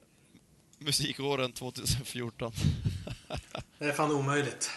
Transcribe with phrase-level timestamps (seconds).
[0.79, 2.51] musikår än 2014.
[3.79, 4.71] Det är fan omöjligt.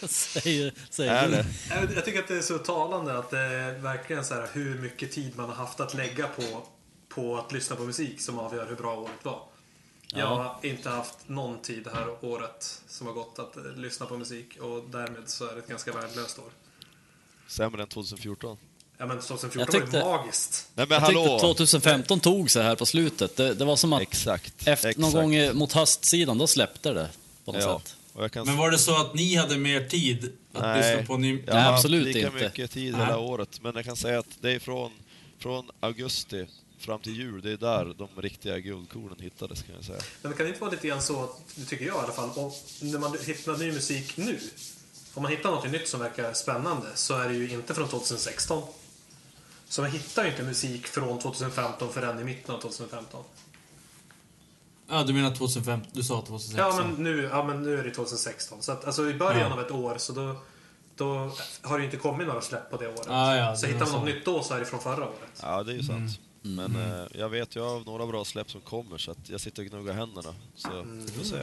[0.08, 1.46] säger, säger Är det?
[1.70, 4.78] Jag jag tycker att det är så talande att det är verkligen så här hur
[4.78, 6.66] mycket tid man har haft att lägga på,
[7.14, 9.42] på att lyssna på musik som avgör hur bra året var.
[10.14, 14.06] Jag har inte haft någon tid det här året som har gått att eh, lyssna
[14.06, 16.44] på musik och därmed så är det ett ganska värdelöst år.
[17.48, 18.56] Sämre än 2014.
[18.98, 20.68] Ja men 2014 Jag var tyckte- ju magiskt.
[20.74, 21.38] Nej men Jag tyckte hallå!
[21.40, 23.36] 2015 tog sig här på slutet.
[23.36, 24.68] Det, det var som att Exakt.
[24.68, 25.14] efter, någon exakt.
[25.14, 27.10] gång i- mot höstsidan, då släppte det
[27.44, 27.80] på något Ja.
[27.84, 27.96] sätt.
[28.32, 30.78] Kan Men var det så att ni hade mer tid att Nej.
[30.96, 31.42] lyssna på ny...
[31.46, 32.44] Jag Nej, har absolut haft lika inte.
[32.44, 33.06] mycket tid Nej.
[33.06, 34.92] hela året, men jag kan säga att det är från,
[35.38, 36.46] från augusti
[36.80, 40.00] fram till jul, det är där de riktiga guldkornen hittades kan jag säga.
[40.22, 42.30] Men det kan inte vara lite grann så, att- det tycker jag i alla fall,
[42.34, 44.40] om, när man hittar ny musik nu.
[45.14, 48.62] Om man hittar något nytt som verkar spännande så är det ju inte från 2016.
[49.68, 53.24] Så man hittar ju inte musik från 2015 förrän i mitten av 2015.
[54.88, 55.90] Ja, du menar 2015?
[55.92, 56.58] Du sa 2016?
[56.58, 58.62] Ja men nu, ja, men nu är det 2016.
[58.62, 59.52] Så att, alltså i början Ja.
[59.52, 60.36] av ett år så då,
[60.96, 63.06] då har det ju inte kommit några släpp på det året.
[63.08, 65.40] Ah, ja, så det hittar man något nytt då så är det från förra året.
[65.42, 65.98] Ja, det är ju sant.
[65.98, 66.10] Mm.
[66.42, 69.62] Men eh, jag vet ju av några bra släpp som kommer, så att jag sitter
[69.62, 70.34] och gnuggar händerna.
[70.56, 71.42] Så vi får se.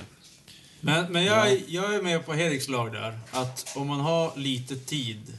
[0.82, 3.20] Men, men jag, är- jag är med på Heriks lag där.
[3.32, 5.38] Att om man har lite tid,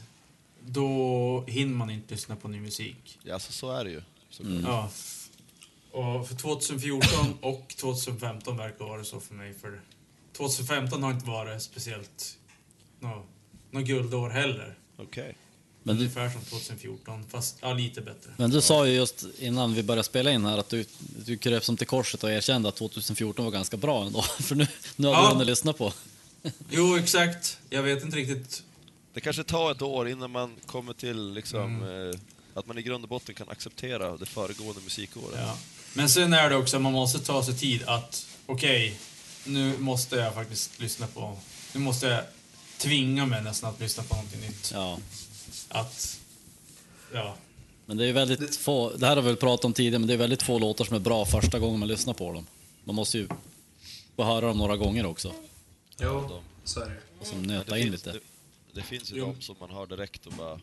[0.65, 3.19] då hinner man inte lyssna på ny musik.
[3.23, 4.01] Ja, så, så är det ju.
[4.39, 4.63] Mm.
[4.65, 4.89] Ja.
[5.91, 7.09] Och för 2014
[7.41, 9.53] och 2015 verkar vara så för mig.
[9.53, 9.81] För
[10.37, 12.37] 2015 har inte varit speciellt
[12.99, 13.25] något
[13.71, 14.77] nå guldår heller.
[14.97, 15.35] Okej.
[15.83, 18.31] Men du, Ungefär som 2014, fast ja, lite bättre.
[18.37, 20.85] men du sa ju just innan vi började spela in här att du,
[21.25, 24.21] du kröp som till korset och erkände att 2014 var ganska bra ändå.
[24.39, 25.21] För nu, nu har Ja.
[25.21, 25.93] du hunnit lyssna på.
[26.69, 27.57] Jo, exakt.
[27.69, 28.63] Jag vet inte riktigt.
[29.13, 32.19] Det kanske tar ett år innan man kommer till liksom, eh,
[32.59, 35.39] att man i grund och botten kan acceptera det föregående musikåret.
[35.41, 35.57] Ja.
[35.93, 38.99] Men sen är det också att man måste ta sig tid att, okej,
[39.45, 41.37] nu måste jag faktiskt lyssna på,
[41.73, 42.23] nu måste jag
[42.77, 44.71] tvinga mig nästan att lyssna på någonting nytt.
[44.73, 44.97] Ja.
[45.69, 46.19] Att,
[47.13, 47.35] ja.
[47.85, 50.13] Men det är väldigt få, det här har vi väl pratat om tidigare, men det
[50.13, 52.47] är väldigt få låtar som är bra första gången man lyssnar på dem.
[52.83, 53.27] Man måste ju
[54.15, 55.33] få höra dem några gånger också.
[56.01, 56.95] Jo, så är det.
[57.19, 58.11] Och som nöta det, in finns, lite.
[58.11, 58.19] det,
[58.73, 59.25] det finns ju Jo.
[59.25, 60.59] de som man hör direkt och bara...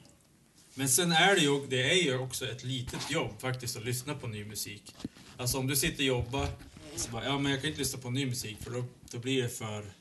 [0.75, 4.15] Men sen är det ju, det är ju också ett litet jobb faktiskt att lyssna
[4.15, 4.95] på ny musik.
[5.37, 6.49] Alltså om du sitter och jobbar,
[6.97, 9.43] så bara, ja men jag kan inte lyssna på ny musik för då, då blir
[9.43, 9.93] det för...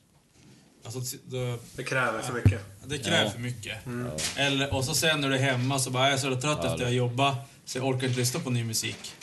[0.85, 2.61] Alltså då, Det kräver för mycket.
[2.85, 3.29] det kräver Ja.
[3.29, 3.77] för mycket.
[4.35, 6.73] Eller, och så sen när du är hemma så bara, jag är så trött efter
[6.73, 7.35] att jag jobbat
[7.65, 9.13] så jag orkar inte lyssna på ny musik.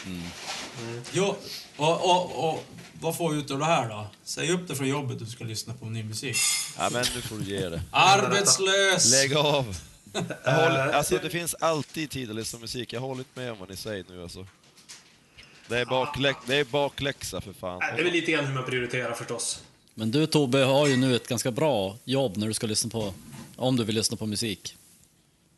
[1.12, 1.36] Jo,
[1.76, 2.64] och, och, och
[3.00, 4.06] vad får vi ut av det här då?
[4.24, 6.36] Säg upp det från jobbet du ska lyssna på ny musik.
[6.78, 7.82] Ja men nu får du ge det.
[7.90, 9.10] Arbetslös!
[9.12, 9.76] Lägg av!
[10.44, 13.52] Jag håller, alltså det finns alltid tid att lyssna på musik, jag håller inte med
[13.52, 14.46] om vad ni säger nu alltså.
[15.68, 17.78] Det är, baklä, det är bakläxa för fan.
[17.82, 19.62] Nej, Det är väl lite grann hur man prioriterar förstås.
[19.94, 23.14] Men du Tobbe har ju nu ett ganska bra jobb när du ska lyssna på,
[23.56, 24.76] om du vill lyssna på musik.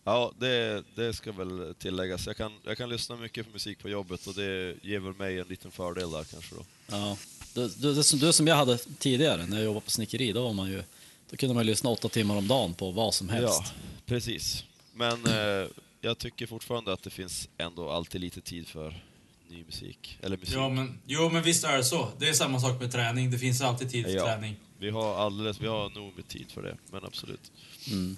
[0.05, 2.27] Ja, det, det ska väl tilläggas.
[2.27, 5.39] Jag kan, jag kan lyssna mycket på musik på jobbet och det ger väl mig
[5.39, 6.65] en liten fördel där kanske då.
[6.87, 7.17] Ja.
[7.55, 10.71] Du, du, du som jag hade tidigare när jag jobbade på snickeri, då var man
[10.71, 10.83] ju,
[11.31, 13.63] då kunde man ju lyssna åtta timmar om dagen på vad som helst.
[13.65, 13.71] Ja,
[14.07, 14.65] precis.
[14.95, 15.69] Men eh,
[16.01, 19.05] jag tycker fortfarande att det finns ändå alltid lite tid för
[19.55, 20.19] ny musik.
[20.23, 20.55] Eller musik.
[20.57, 22.09] Ja, men, jo, men visst är det så.
[22.19, 23.31] Det är samma sak med träning.
[23.31, 24.25] Det finns alltid tid för Ja.
[24.25, 24.57] träning.
[24.79, 27.53] Vi har alldeles, vi har nog med tid för det, men absolut.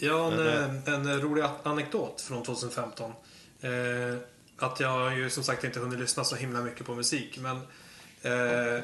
[0.00, 3.12] Ja, en, Men eh, en rolig anekdot från 2015.
[3.60, 3.70] Eh,
[4.58, 7.38] att jag har ju som sagt inte hunnit lyssna så himla mycket på musik.
[7.38, 7.56] Men
[8.22, 8.82] eh,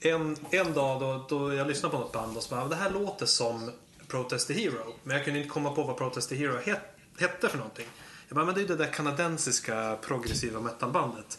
[0.00, 2.90] en, en dag då, då jag lyssnade på något band och så bara, det här
[2.90, 3.72] låter som
[4.08, 4.94] Protest the Hero.
[5.04, 6.80] Men jag kunde inte komma på vad Protest the Hero het,
[7.20, 7.86] hette för någonting.
[8.28, 11.38] Jag bara, men det är ju det där kanadensiska progressiva metalbandet.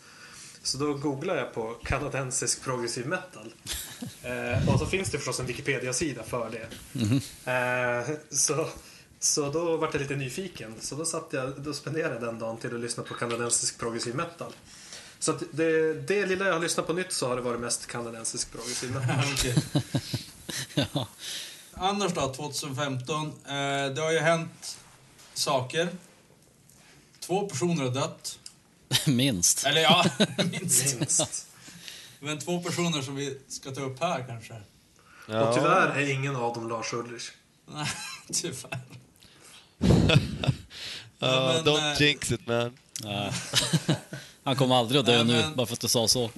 [0.68, 3.54] Så då googlade jag på kanadensisk progressiv metal.
[4.24, 6.68] Eh, och så finns det förstås en Wikipedia-sida för det.
[7.52, 8.68] Eh, så,
[9.20, 10.76] så då var jag lite nyfiken.
[10.80, 14.16] Så då, satt jag, då spenderade jag den dagen till att lyssna på kanadensisk progressiv
[14.16, 14.54] metal.
[15.20, 17.88] Så att det, det lilla jag har lyssnat på nytt så har det varit mest
[17.88, 19.54] kanadensisk progressiv metal.
[20.74, 21.08] Ja.
[21.74, 23.28] Annars då, 2015.
[23.28, 23.32] Eh,
[23.96, 24.78] det har ju hänt
[25.34, 25.90] saker.
[27.20, 28.40] Två personer har dött.
[29.06, 29.66] Minst.
[29.66, 30.06] Eller ja,
[30.52, 31.00] minst.
[31.00, 31.48] Minst.
[32.20, 34.54] Men två personer som vi ska ta upp här kanske.
[35.44, 37.30] Och tyvärr är ingen av dem Lars Ulrich.
[37.66, 37.88] Nej,
[38.34, 38.80] tyvärr.
[41.20, 42.78] Ja, men, don't eh, jinx it man.
[43.04, 43.32] Ja.
[44.44, 46.30] Han kommer aldrig att dö Nej, nu, men- bara för att du sa så.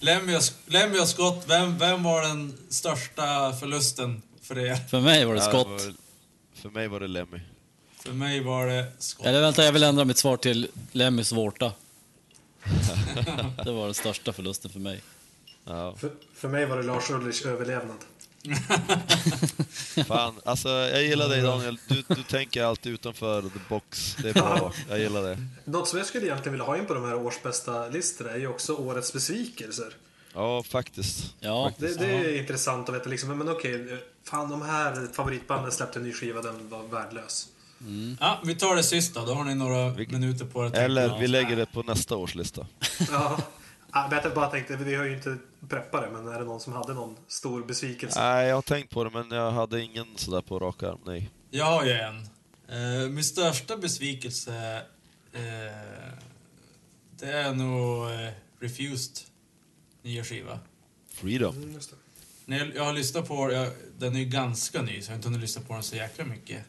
[0.00, 4.76] Lemmy och, Scott, vem, vem var den största förlusten för er?
[4.76, 5.66] För mig var det Ja, skott.
[5.66, 5.94] var-
[6.54, 7.40] för mig var det Lemmy.
[8.02, 9.26] För mig var det Scott.
[9.26, 11.72] Eller vänta, jag vill ändra mitt svar till Lemmys vårta.
[13.64, 15.02] det var den största förlusten för mig.
[15.64, 15.94] Ja.
[15.96, 17.96] För, för mig var det Lars Ulrichs överlevnad.
[20.06, 21.78] Fan, alltså jag gillar dig Daniel.
[21.88, 24.16] Du, du tänker alltid utanför the box.
[24.22, 24.72] Det är bra.
[24.88, 25.46] Jag gillar det.
[25.64, 28.46] Något som jag skulle egentligen vilja ha in på de här årsbästa listorna är ju
[28.46, 29.96] också årets besvikelser.
[30.34, 31.34] Ja, faktiskt.
[31.40, 35.98] Ja, Det, det är intressant att veta liksom, men okej, fan de här favoritbanden släppte
[35.98, 37.48] en ny skiva, den var värdelös.
[38.20, 40.84] Ja, vi tar det sista, då har ni några minuter på er att tänka.
[40.84, 42.66] Eller vi lägger det på nästa års lista.
[43.10, 43.38] Ja.
[43.92, 45.36] Jag bara tänkte, vi har ju inte
[45.68, 48.20] preppat det, men är det någon som hade någon stor besvikelse?
[48.20, 50.98] Nej, jag har tänkt på det men jag hade ingen sådär på rak arm.
[51.06, 51.30] Nej.
[51.50, 52.28] Jag har ju en.
[52.72, 54.82] Uh, min största besvikelse,
[55.32, 55.40] eh,
[57.18, 58.30] det är nog uh,
[58.60, 59.16] Refused
[60.02, 60.58] nya skiva.
[61.12, 61.56] Freedom.
[62.46, 65.28] Mm, jag har lyssnat på jag, den är ju ganska ny så jag har inte
[65.28, 66.64] hunnit lyssna på den så jäkla mycket.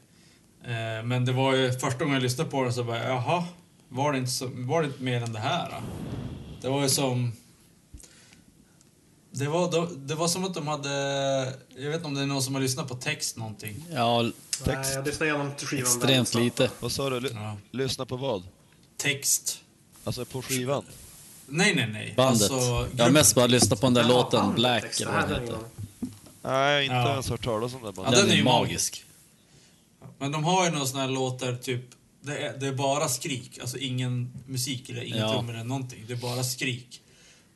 [0.66, 3.44] Eh, men det var ju första gången jag lyssnade på den så bara, jaha,
[3.90, 5.70] var det inte, så, var det inte mer än det här?
[5.72, 5.78] Då?
[6.62, 7.32] Det var ju som...
[9.32, 10.90] Det var, de- det var som att de hade...
[11.76, 13.86] Jag vet inte om det är någon som har lyssnat på text någonting.
[13.94, 14.32] ja Nej,
[14.64, 14.94] Text.
[14.96, 16.70] jag lyssnade igenom skivan extremt lite.
[16.80, 17.20] Vad sa du?
[17.20, 17.58] Ly- Ja.
[17.72, 18.44] lyssna på vad?
[18.98, 19.60] Text.
[20.04, 20.84] Alltså på skivan?
[21.48, 22.14] Nej, nej, nej.
[22.18, 22.52] Bandet.
[22.52, 25.30] Alltså, jag har mest bara lyssnat på den där Jaha, låten Black eller vad Nej,
[25.30, 25.68] den den heter.
[26.42, 27.12] Nej, jag har inte Ja.
[27.12, 29.06] ens hört talas om det Ja, den Den är är ju magisk.
[30.24, 31.82] Men de har ju några såna här låtar, typ...
[32.22, 33.60] Det är, det är bara skrik.
[33.62, 35.34] Alltså ingen musik eller inga Ja.
[35.34, 36.04] trummor eller någonting.
[36.08, 37.02] Det är bara skrik.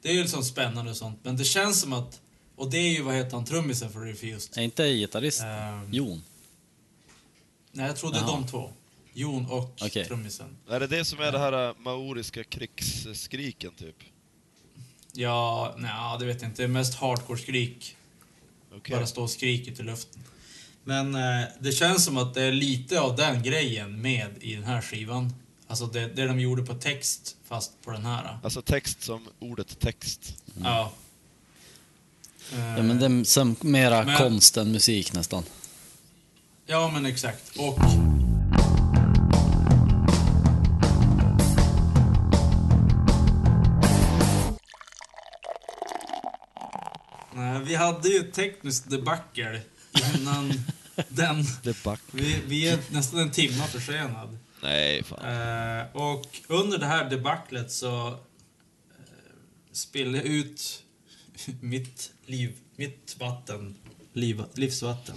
[0.02, 1.20] Det är ju liksom spännande och sånt.
[1.24, 2.22] Men det känns som att...
[2.56, 4.58] Och det är ju, vad heter han, trummisen för Refused?
[4.58, 6.24] Är inte gitarrist Ehm, Jon?
[7.72, 8.70] Nej, jag tror det är de två.
[9.14, 10.06] Jon och Okej.
[10.06, 10.58] trummisen.
[10.70, 13.96] Är det det som är det här äh, maoriska krigsskriken typ?
[15.14, 16.62] Ja, nej, det vet jag inte.
[16.62, 17.96] Det är mest hardcore-skrik.
[18.76, 18.96] Okej.
[18.96, 20.24] Bara stå och skriker i luften.
[20.88, 24.64] Men eh, det känns som att det är lite av den grejen med i den
[24.64, 25.34] här skivan.
[25.68, 28.40] Alltså det, det de gjorde på text, fast på den här.
[28.44, 30.36] Alltså text som ordet text.
[30.64, 30.92] Ja.
[32.52, 35.44] Ja, men det är som mera Men- konst än musik nästan.
[36.66, 37.58] Ja, men exakt.
[37.58, 37.80] Och...
[47.34, 49.62] Nej, vi hade ju ett tekniskt debacle
[50.16, 50.54] innan
[51.08, 51.46] den.
[52.12, 54.38] Vi, vi är nästan en timme försenad.
[54.64, 55.20] Nej, fan.
[55.80, 58.16] Eh, och under det här debaclet så eh,
[59.72, 60.84] spillde jag ut
[61.62, 63.76] mitt liv, mitt vatten,
[64.14, 65.16] liv, livsvatten.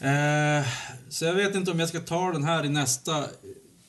[0.00, 0.66] Eh,
[1.08, 3.26] så jag vet inte om jag ska ta den här i nästa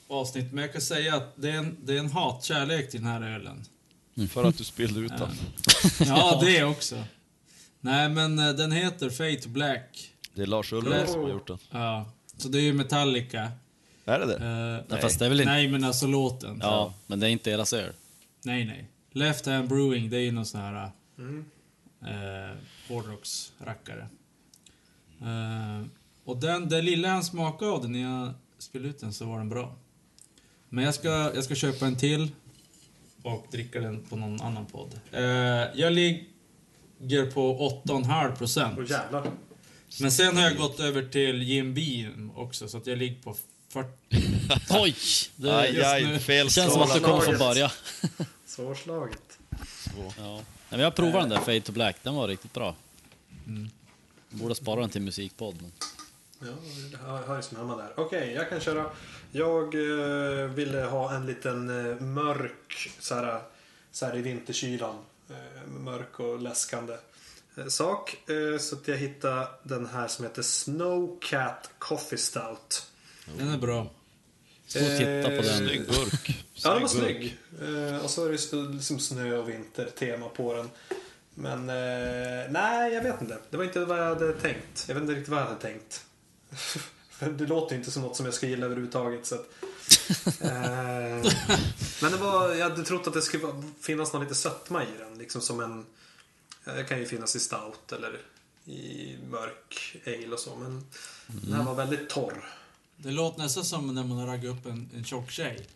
[0.07, 3.09] avsnitt, men jag kan säga att det är en, det är en hatkärlek till den
[3.09, 3.65] här ölen.
[4.29, 5.37] För att du spillde ut den.
[6.07, 7.03] Ja, det också.
[7.85, 10.13] Nej, men eh, den heter Fate Black.
[10.33, 11.57] Det är Lars Ulrich som har gjort den.
[11.71, 12.05] Ja,
[12.37, 13.51] så det är ju Metallica.
[14.05, 14.35] Är det det?
[14.35, 15.51] Eh, Nej, fast det är väl inte...
[15.51, 16.59] Nej, men alltså låten.
[16.61, 17.93] Ja, men det är inte deras öl.
[18.43, 18.87] Nej, nej.
[19.11, 21.45] Left Hand Brewing, det är ju någon sån här Mm.
[22.01, 22.57] eh,
[22.87, 24.07] hårdrocksrackare.
[25.21, 25.85] Eh,
[26.25, 29.37] och den, det lilla han smakade av den när jag spelade ut den så var
[29.37, 29.75] den bra.
[30.69, 32.31] Men jag ska, jag ska köpa en till
[33.23, 34.99] och dricka den på någon annan podd.
[35.11, 35.21] Eh,
[35.75, 36.23] jag ligger
[37.33, 38.89] på 8,5 procent.
[38.89, 39.31] Jävlar.
[39.99, 43.35] Men sen har jag gått över till Jim Beam också, så att jag ligger på
[43.69, 43.89] 40.
[44.69, 44.95] Oj!
[45.35, 47.71] Det Aj, aj, fel känns som att du kommer få börja.
[48.45, 49.39] Svårslaget.
[50.17, 50.33] Ja.
[50.33, 52.75] Nej, men jag provade den där Fade to Black, den var riktigt bra.
[54.29, 55.55] Borde spara den till musikpodd.
[55.61, 55.71] Men...
[56.39, 57.93] Ja, med hemma där.
[57.95, 58.85] Okej, jag kan köra.
[59.31, 63.41] Jag eh, ville ha en liten eh, mörk, så här,
[63.91, 64.95] så här i vinterkylan.
[65.29, 66.97] Eh, mörk och läskande
[67.57, 68.29] eh, sak.
[68.29, 72.91] Eh, så att jag hittade den här som heter Snowcat Coffee Stout.
[73.37, 73.89] Den är bra.
[74.67, 75.57] Stå och titta på den.
[75.57, 76.45] Snygg burk.
[76.53, 77.37] Ja, den var snygg.
[78.03, 80.69] Och så är det liksom snö och vinter-tema på den.
[81.33, 81.65] Men
[82.53, 83.37] nej, jag vet inte.
[83.49, 84.85] Det var inte vad jag hade tänkt.
[84.87, 86.05] Jag vet inte riktigt vad jag hade tänkt.
[87.23, 89.25] För det låter ju inte som något som jag ska gilla överhuvudtaget.
[89.25, 89.41] Så att,
[90.41, 91.31] eh,
[92.01, 93.47] men det var, jag hade trott att det skulle
[93.81, 95.17] finnas någon lite sötma i den.
[95.17, 95.85] Liksom som en...
[96.65, 98.19] ja, Det kan ju finnas i stout eller
[98.65, 100.55] i mörk ale och så.
[100.55, 100.85] Men
[101.27, 102.45] den här var väldigt torr.
[102.97, 105.67] Det låter nästan som när man har raggat upp en, en tjock tjej.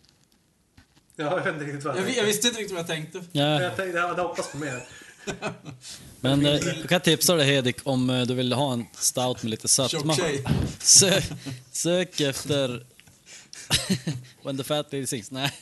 [1.16, 3.24] Ja, jag vet inte riktigt vad jag Jag, jag visste inte riktigt vad jag tänkte.
[3.32, 4.88] Ja, Jag, tänkte, jag hade hoppats på mer.
[6.20, 9.50] Men eh, jag kan tipsa dig Hedik om eh, du vill ha en stout med
[9.50, 10.14] lite Tjock sötma.
[10.14, 10.44] tjej.
[10.78, 11.20] Sö,
[11.72, 12.86] sök efter
[14.42, 15.30] When the fat lady sings.
[15.30, 15.52] Nej.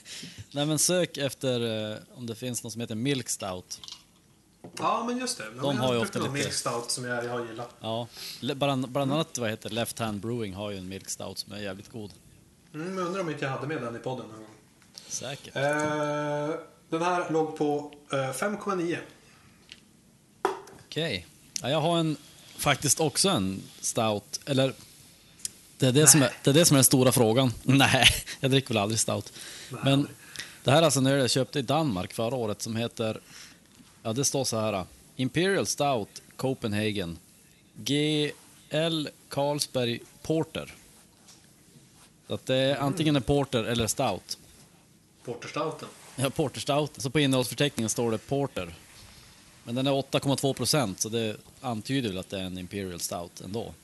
[0.50, 3.80] Nej, men sök efter eh, om det finns något som heter Milk Stout.
[4.78, 5.44] Ja, men just det.
[5.54, 7.70] Men De jag har ju ofta lite- Milk Stout som jag, jag har gillat.
[7.80, 8.08] Ja,
[8.40, 11.52] le- bland, bland annat vad heter Left Hand Brewing har ju en Milk Stout som
[11.52, 12.12] är jävligt god.
[12.74, 14.46] Mm, jag undrar om inte jag hade med den i podden någon gång.
[15.08, 15.56] Säkert.
[15.56, 15.62] Eh,
[16.88, 18.98] den här låg på eh, 5,9.
[20.96, 21.26] Okej.
[21.62, 22.16] Ja, jag har en,
[22.56, 24.72] faktiskt också en stout, eller
[25.78, 27.52] det är det, som är, det är det som är den stora frågan.
[27.62, 28.06] Nej,
[28.40, 29.32] jag dricker väl aldrig stout.
[29.84, 30.08] Men
[30.64, 33.20] det här är alltså när jag köpte i Danmark förra året som heter,
[34.02, 34.84] ja det står så här,
[35.16, 37.18] Imperial Stout Copenhagen
[37.74, 40.74] GL Carlsberg Porter.
[42.26, 44.38] Så att det är antingen en porter eller stout.
[45.24, 45.88] Porterstouten.
[46.16, 46.92] Ja, Porter Stout.
[46.96, 48.74] Så på innehållsförteckningen står det Porter.
[49.66, 53.40] Men den är 8,2 procent, så det antyder väl att det är en Imperial Stout
[53.40, 53.74] ändå.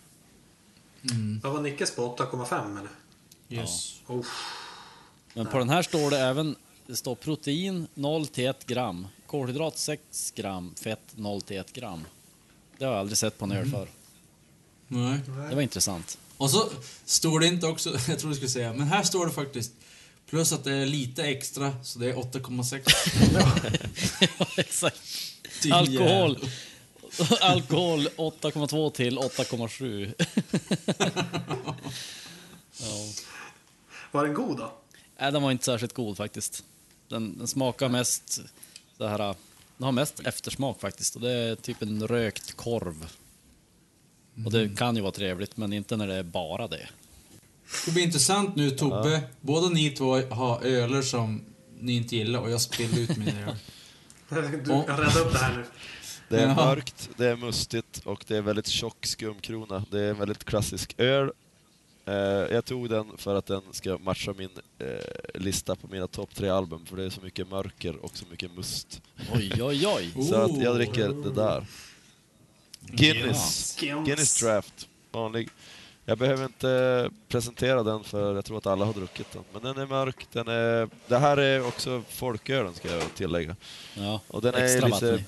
[1.42, 2.16] Vad var Nickes på?
[2.16, 2.90] 8,5 eller?
[3.48, 4.00] Yes.
[4.06, 4.26] Oh.
[5.34, 9.78] Men på den här står det även det står protein 0 till 1 gram, kolhydrat
[9.78, 12.04] 6 gram, fett 0 till 1 gram.
[12.78, 13.88] Det har jag aldrig sett på en öl förr.
[14.88, 15.20] Nej.
[15.48, 16.18] Det var intressant.
[16.36, 16.68] Och så
[17.04, 19.72] står det inte också, jag tror du skulle säga, men här står det faktiskt
[20.26, 24.18] plus att det är lite extra, så det är 8,6.
[24.38, 25.31] ja, exakt.
[25.71, 26.38] Alkohol.
[27.40, 30.14] Alkohol 8,2 till 8,7.
[32.81, 33.07] ja.
[34.11, 34.73] Var den god då?
[35.21, 36.64] Nej, den var inte särskilt god faktiskt.
[37.09, 38.40] Den, den smakar mest
[38.99, 39.35] så här...
[39.76, 43.07] Den har mest eftersmak faktiskt och det är typ en rökt korv.
[44.45, 46.88] Och det kan ju vara trevligt, men inte när det är bara det.
[47.87, 51.45] Det blir intressant nu Tobbe, båda ni två har öler som
[51.78, 53.57] ni inte gillar och jag spiller ut mina öl.
[54.64, 55.64] Du kan rädda upp det här nu.
[56.28, 59.84] Det är mörkt, det är mustigt och det är väldigt tjock skumkrona.
[59.90, 61.30] Det är en väldigt klassisk öl.
[62.04, 64.86] Eh, jag tog den för att den ska matcha min eh,
[65.34, 68.54] lista på mina topp tre album, för det är så mycket mörker och så mycket
[68.54, 69.02] must.
[69.34, 70.24] Oj, oj, oj.
[70.28, 71.66] Så att jag dricker det där.
[72.80, 73.76] Guinness.
[73.80, 74.06] Guinness.
[74.06, 74.88] Guinness Draft.
[75.10, 75.48] Vanlig.
[76.04, 79.42] Jag behöver inte presentera den för jag tror att alla har druckit den.
[79.52, 80.88] Men den är mörk, den är...
[81.06, 83.56] Det här är också folkölen ska jag tillägga.
[83.94, 85.06] Ja, Och den extra är lite...
[85.11, 85.25] vattning.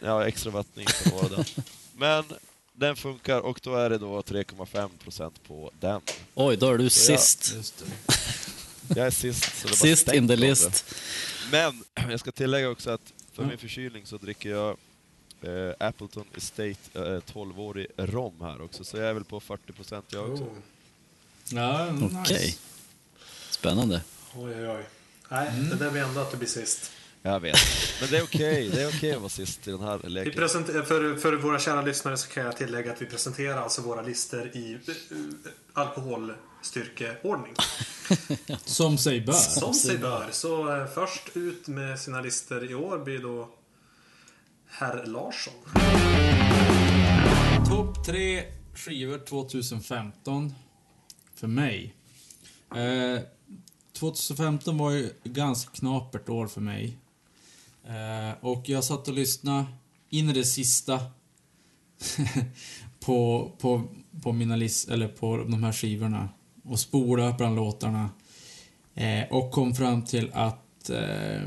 [0.00, 1.44] Ja, extra vattning kan vara den.
[1.96, 2.24] Men
[2.72, 6.00] den funkar och då är det då 3,5% på den.
[6.34, 7.54] Oj, då är du Så jag- sist.
[7.78, 8.94] Det.
[8.96, 10.94] Jag är sist, så det Sist in the list.
[11.52, 13.48] Men jag ska tillägga också att för Ja.
[13.48, 14.76] min förkylning så dricker jag
[15.42, 17.00] eh, Appleton Estate eh,
[17.32, 20.44] 12-årig rom här också, så jag är väl på 40% jag också.
[20.44, 20.48] Oh.
[21.50, 22.16] Ja, nice.
[22.20, 22.56] Okej.
[23.50, 24.02] Spännande.
[24.36, 24.84] Oj, oj, oj.
[25.28, 25.68] Nej, Mm.
[25.68, 26.90] det där blir ändå att du blir sist.
[27.22, 27.56] Jag vet.
[28.00, 30.32] Men det är okej, det är okej att vara sist i den här Vi leken.
[30.42, 34.02] presenter- för, för våra kära lyssnare så kan jag tillägga att vi presenterar alltså våra
[34.02, 34.78] listor i
[35.10, 35.30] uh,
[35.72, 37.54] alkoholstyrkeordning.
[38.64, 39.32] Som sig bör.
[39.32, 40.26] Som sig bör.
[40.30, 43.48] Så eh, först ut med sina listor i år blir då
[44.70, 45.54] Herr Larsson.
[47.68, 48.44] Topp tre
[48.74, 50.54] skivor 2015
[51.34, 51.94] för mig.
[52.76, 53.20] Eh,
[53.92, 56.98] 2015 var ju ett ganska knapert år för mig.
[57.84, 59.66] Eh, och jag satt och lyssnade
[60.08, 61.00] in i det sista
[63.00, 63.82] på, på,
[64.22, 66.28] på mina list, eller på de här skivorna
[66.64, 68.10] och spolade bland låtarna.
[68.94, 71.42] Eh, och kom fram till att eh,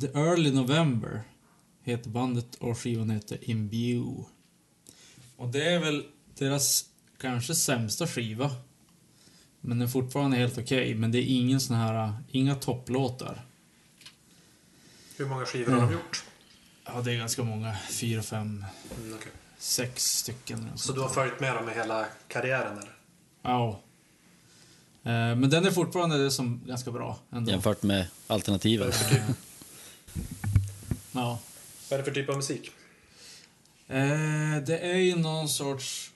[0.00, 1.22] The Early November
[1.88, 4.24] heter bandet och skivan heter Imbue.
[5.36, 6.04] Och det är väl
[6.38, 6.84] deras
[7.20, 8.50] kanske sämsta skiva.
[9.60, 10.94] Men den är fortfarande helt okej.
[10.94, 13.44] Men det är ingen sån här, inga topplåtar.
[15.16, 16.24] Hur många skivor har de gjort?
[16.84, 17.76] Ja, det är ganska många.
[17.90, 18.64] Fyra, fem,
[19.02, 19.32] Mm, okej.
[19.58, 20.70] sex stycken.
[20.78, 22.96] Så du har följt med dem i hela karriären eller?
[23.42, 23.80] Ja.
[25.02, 27.50] Eh, Men den är fortfarande det som ganska bra ändå.
[27.50, 28.92] Jämfört med alternativen.
[31.12, 31.38] Ja.
[31.90, 32.70] Vad är det för typ av musik?
[33.86, 36.10] Eh, det är ju någon sorts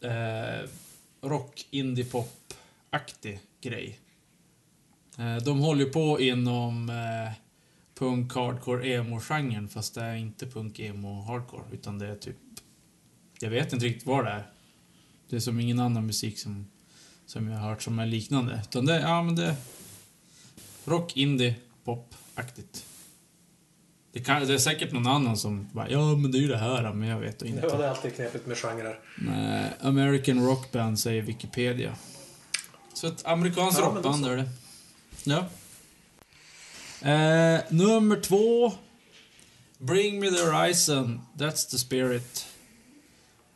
[0.00, 0.68] eh,
[1.20, 2.54] rock, indie pop
[2.90, 3.98] aktig grej.
[5.18, 7.32] Eh, de håller ju på inom eh,
[7.94, 12.36] punk, hardcore, emo-genren fast det är inte punk, emo, hardcore utan det är typ...
[13.40, 14.50] Jag vet inte riktigt vad det är.
[15.28, 16.66] Det är som ingen annan musik som,
[17.26, 18.62] som jag har hört som är liknande.
[18.68, 19.56] Utan det, ja men det är
[20.84, 21.54] rock, indie,
[21.84, 22.84] pop-aktigt.
[24.12, 26.56] Det, kan, det är säkert någon annan som bara, ja men det är ju det
[26.58, 27.76] här, men jag vet Ja, inte.
[27.76, 28.98] det är alltid knepigt med genrer.
[29.18, 31.94] Nej, American Rock Band säger Wikipedia.
[32.94, 34.48] Så ett amerikanskt Ja, rockband är det.
[35.24, 35.38] Ja.
[37.02, 38.72] Eh, nummer två.
[39.78, 42.46] Bring me the horizon, that's the spirit.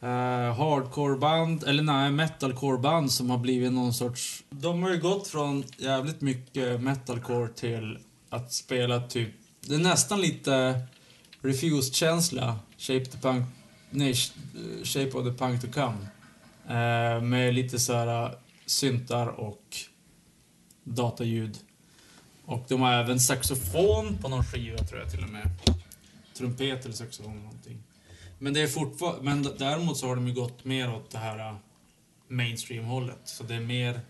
[0.01, 0.09] eh,
[0.57, 4.43] hardcore-band, eller nej, metalcore-band som har blivit någon sorts...
[4.51, 7.99] De har ju gått från jävligt mycket metalcore till
[8.31, 9.35] att spela typ...
[9.67, 10.83] Det är nästan lite
[11.41, 13.47] Refused-känsla, Shape the Punk...
[13.91, 16.07] Nej, eh, Shape of the Punk to Come.
[16.69, 18.31] Eh, med lite så här eh,
[18.67, 19.77] syntar och
[20.85, 21.59] dataljud.
[22.45, 25.49] Och de har även saxofon på någon skiva tror jag till och med.
[26.35, 27.83] Trumpet eller saxofon eller någonting.
[28.39, 31.39] Men det är fortfarande, men däremot så har de ju gått mer åt det här
[31.39, 31.57] eh,
[32.29, 33.21] mainstream-hållet.
[33.25, 34.01] Så det är mer,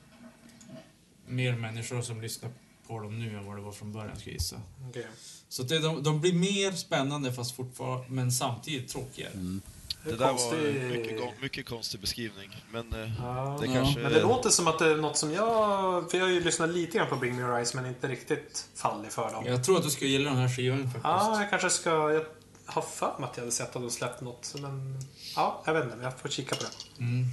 [1.26, 2.50] mer människor som lyssnar
[2.86, 4.60] på dem nu än vad det var från början skulle jag gissa.
[4.88, 5.04] Okay.
[5.52, 9.30] Så det, de, de blir mer spännande fast fortfarande, men samtidigt tråkigare.
[9.34, 9.60] Det
[10.04, 12.56] Det är där konstig- var mycket, mycket konstig beskrivning.
[12.72, 13.58] Men eh, Ja.
[13.60, 13.72] det Ja.
[13.72, 14.00] kanske...
[14.00, 16.10] Men det låter som att det är något som jag...
[16.10, 18.68] För jag har ju lyssnat lite grann på Bring Me Your Eyes men inte riktigt
[18.74, 19.42] fallit för dem.
[19.46, 21.04] Ja, Jag tror att du skulle gilla den här skivan faktiskt.
[21.04, 21.90] jag kanske ska...
[21.90, 22.24] Jag
[22.66, 24.54] har för mig att jag hade sett att de släppt något.
[24.60, 24.98] Men
[25.36, 25.96] ja, jag vet inte.
[26.02, 27.02] Jag får kika på det.
[27.04, 27.26] Mm.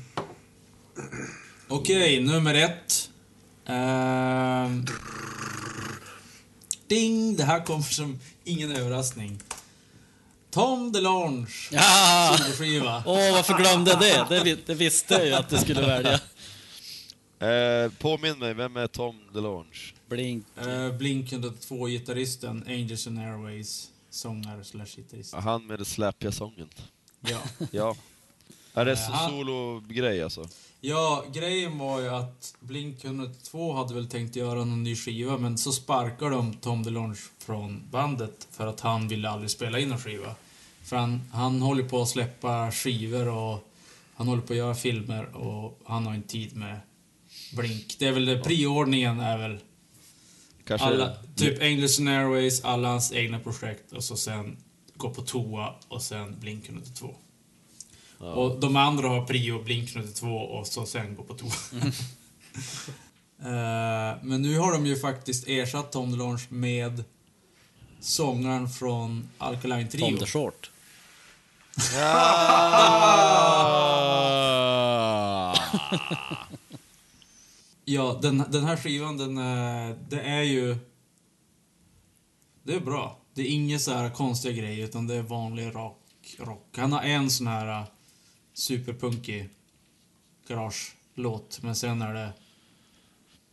[1.67, 3.09] Okej, nummer ett.
[3.65, 4.85] Ehm.
[6.89, 7.35] Ding!
[7.35, 9.39] Det här kommer som ingen överraskning.
[10.51, 11.47] Tom DeLonge.
[11.71, 12.35] Ja!
[12.37, 13.03] Soloskiva.
[13.05, 14.43] Åh, varför glömde jag det?
[14.43, 16.19] Det, det visste jag ju att du skulle välja.
[17.39, 19.93] Eh, påminn mig, vem är Tom DeLonge?
[20.09, 20.45] Blink.
[20.65, 25.33] Uh, Blink 102-gitarristen, Angels and Airways, sångare slash gitarrist.
[25.33, 26.69] Han med den släpiga sången.
[27.21, 27.39] Ja.
[27.71, 27.95] Ja.
[28.73, 30.47] Är det Eh, han- solo-grej alltså?
[30.81, 35.57] ja, grejen var ju att Blink 102 hade väl tänkt göra någon ny skiva, men
[35.57, 39.99] så sparkade de Tom DeLonge från bandet för att han ville aldrig spela in en
[39.99, 40.35] skiva.
[40.83, 43.67] För han, han håller på att släppa skivor och
[44.15, 46.79] han håller på att göra filmer och han har inte tid med
[47.57, 47.95] Blink.
[47.99, 49.57] Det är väl det, priordningen är väl
[50.67, 50.87] Kanske...
[50.87, 54.57] alla, typ and Airways, alla hans egna projekt och så sen
[54.97, 57.15] gå på toa och sen Blink 102.
[58.19, 58.25] Ja.
[58.33, 61.51] Och de andra har prio Blink 102 och så sen gå på toa.
[63.41, 67.03] Eh, men nu har de ju faktiskt ersatt Tom DeLonge med
[67.99, 70.05] sångaren från Alkaline Trio.
[70.09, 70.71] Tom the Short.
[74.29, 75.55] Ja!
[77.85, 80.77] Ja, den, den här skivan, den, är- det är ju...
[82.63, 83.17] Det är bra.
[83.33, 86.01] Det är inga så här konstiga grejer, utan det är vanlig rock.
[86.39, 86.67] rock.
[86.77, 87.87] Han har en sån här uh,
[88.59, 89.49] superpunkig
[90.47, 92.33] garage-låt, men sen är det...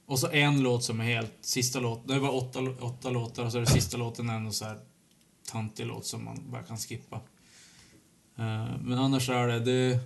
[0.07, 1.33] Och så en låt som är helt...
[1.40, 4.55] Sista låt, det var åtta, åtta låtar och så är det sista låten en och
[4.55, 4.79] så här
[5.51, 7.16] tantig låt som man bara kan skippa.
[8.37, 9.61] Eh, men annars är det...
[9.61, 9.99] Det,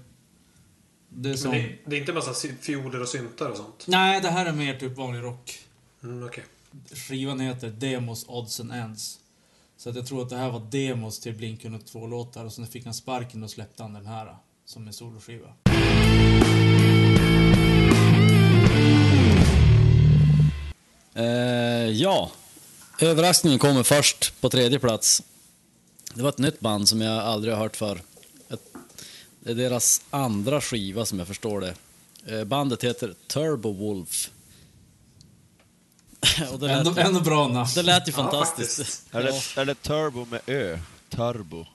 [1.09, 1.53] det är som...
[1.53, 3.85] Det, det är inte massa fioler och syntar och sånt?
[3.89, 5.59] Nej, det här är mer typ vanlig rock.
[6.03, 6.45] Mm, Okej.
[6.93, 9.21] Skivan heter Demos, Odds and Ends.
[9.77, 12.85] Så att jag tror att det här var demos till Blink 102-låtar och sen fick
[12.85, 14.37] han sparken och släppte han den här
[14.71, 15.49] som en soloskiva.
[21.15, 21.25] Eh,
[21.91, 22.31] ja,
[23.01, 25.23] överraskningen kommer först på tredje plats.
[26.15, 28.01] Det var ett nytt band som jag aldrig har hört för.
[29.41, 31.75] Det är deras andra skiva som jag förstår det.
[32.39, 34.31] Eh, bandet heter Turbo Wolf.
[36.53, 37.69] Och det, lät, Ändå, ändå bra namn.
[37.75, 38.77] det lät ju Ja, fantastiskt.
[38.77, 39.15] faktiskt.
[39.15, 40.79] är, det, är det turbo med ö?
[41.09, 41.67] Turbo?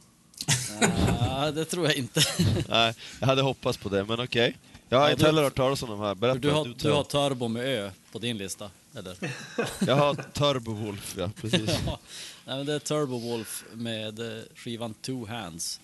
[1.20, 2.22] Ja, det tror jag inte.
[2.70, 4.58] Nej, jag hade hoppats på det, men okej.
[4.90, 6.16] Jag har Ja, inte heller hört talas om de här.
[6.16, 9.18] Berätta, Du har, du, du har Turbo med Ö på din lista, eller?
[9.88, 11.70] Jag har Turbo Wolf, ja precis.
[11.86, 12.00] Ja,
[12.46, 15.80] nej, men det är Turbo Wolf med eh, skivan Two Hands.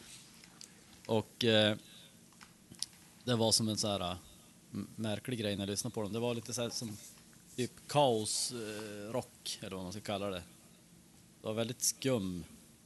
[1.05, 1.75] Och eh,
[3.23, 4.15] det var som en så här eh,
[4.95, 6.13] märklig grej när jag lyssnade på dem.
[6.13, 6.97] Det var lite så här som
[7.55, 10.41] typ kaos eh, eller vad man ska kalla det.
[11.41, 12.43] Det var väldigt skum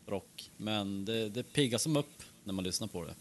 [0.08, 3.14] rock, men det, det piggar som upp när man lyssnar på det.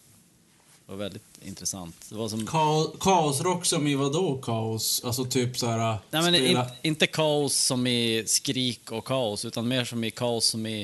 [0.87, 2.07] Det var väldigt intressant.
[2.09, 2.41] Det var som...
[2.49, 5.05] Ka- kaosrock som i vadå kaos?
[5.05, 5.79] Alltså typ så här
[6.11, 6.65] Nej, men spela...
[6.65, 10.81] in, inte kaos som i skrik och kaos, utan mer som i kaos som i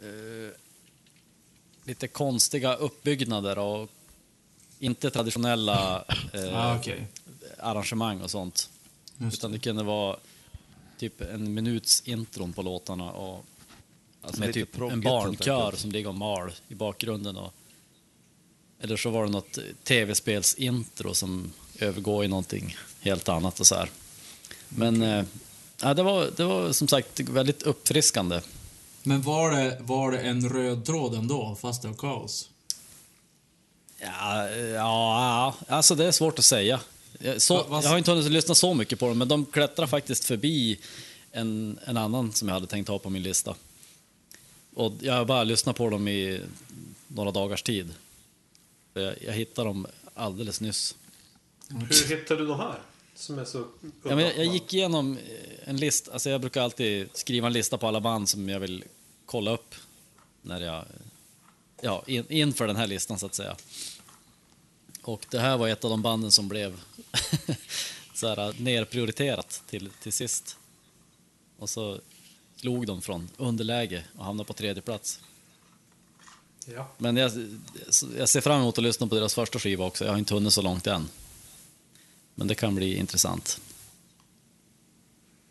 [0.00, 0.56] eh,
[1.84, 3.90] lite konstiga uppbyggnader och
[4.78, 7.06] inte traditionella eh, Ah, okej.
[7.58, 8.70] arrangemang och sånt.
[9.18, 10.16] Just Utan det kunde vara
[10.98, 13.44] typ en minuts intron på låtarna och
[14.22, 17.36] Alltså med typ en barnkör som ligger och mal i bakgrunden.
[17.36, 17.54] Och,
[18.80, 23.90] eller så var det något tv-spelsintro som övergår i någonting helt annat och så här.
[24.68, 25.24] Men eh,
[25.82, 28.40] ja, det, var, det var som sagt väldigt uppfriskande.
[29.02, 32.48] Men var det, var det en röd tråd ändå, fast det var kaos?
[33.98, 36.80] Ja, ja, alltså det är svårt att säga.
[37.18, 39.46] Jag, så, Va- vad- jag har inte hunnit lyssna så mycket på dem, men de
[39.46, 40.78] klättrar faktiskt förbi
[41.32, 43.54] en, en annan som jag hade tänkt ha på min lista.
[44.74, 46.40] Och jag har bara lyssnat på dem i
[47.08, 47.94] några dagars tid.
[48.94, 50.94] Jag, jag hittade dem alldeles nyss.
[51.68, 52.78] Hur hittade du de här?
[53.14, 56.62] Som är så Ja, men jag, jag gick igenom eh, en lista, alltså jag brukar
[56.62, 58.84] alltid skriva en lista på alla band som jag vill
[59.26, 59.74] kolla upp
[60.42, 60.84] när jag,
[61.80, 63.56] ja, in, inför den här listan så att säga.
[65.02, 66.80] Och det här var ett av de banden som blev
[68.14, 70.56] så här, nerprioriterat till, till sist.
[71.58, 72.00] Och så
[72.62, 75.20] slog de från underläge och hamnade på tredje plats.
[76.64, 76.88] Ja.
[76.98, 77.32] Men jag,
[78.18, 80.04] jag ser fram emot att lyssna på deras första skiva också.
[80.04, 81.08] Jag har inte hunnit så långt än.
[82.34, 83.60] Men det kan bli intressant.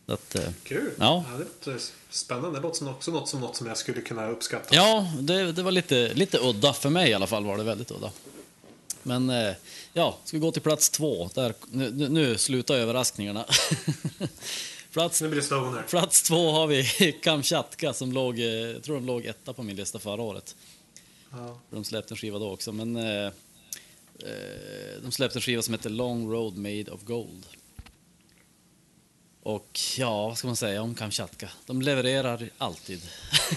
[0.05, 0.91] Att, eh, Kul!
[0.99, 1.25] Ja.
[1.31, 2.59] det låter spännande.
[2.59, 4.75] Det låter som också något som, något som jag skulle kunna uppskatta.
[4.75, 6.73] ja, det, det var lite, lite udda.
[6.73, 8.11] För mig i alla fall var det väldigt udda.
[9.03, 9.53] Men eh,
[9.93, 11.29] ja, ska vi gå till plats två.
[11.33, 13.45] Där, nu, nu slutar överraskningarna.
[14.91, 15.83] plats, Nu blir det stoner.
[15.83, 16.83] plats två har vi
[17.23, 20.55] Kamchatka som låg, jag tror de låg etta på min lista förra året.
[21.31, 21.59] Ja.
[21.69, 23.31] De släppte en skiva då också, men eh, eh,
[25.03, 27.45] de släppte en skiva som heter Long Road Made of Gold.
[29.43, 31.49] Och ja, vad ska man säga om Kamchatka?
[31.65, 33.01] De levererar alltid.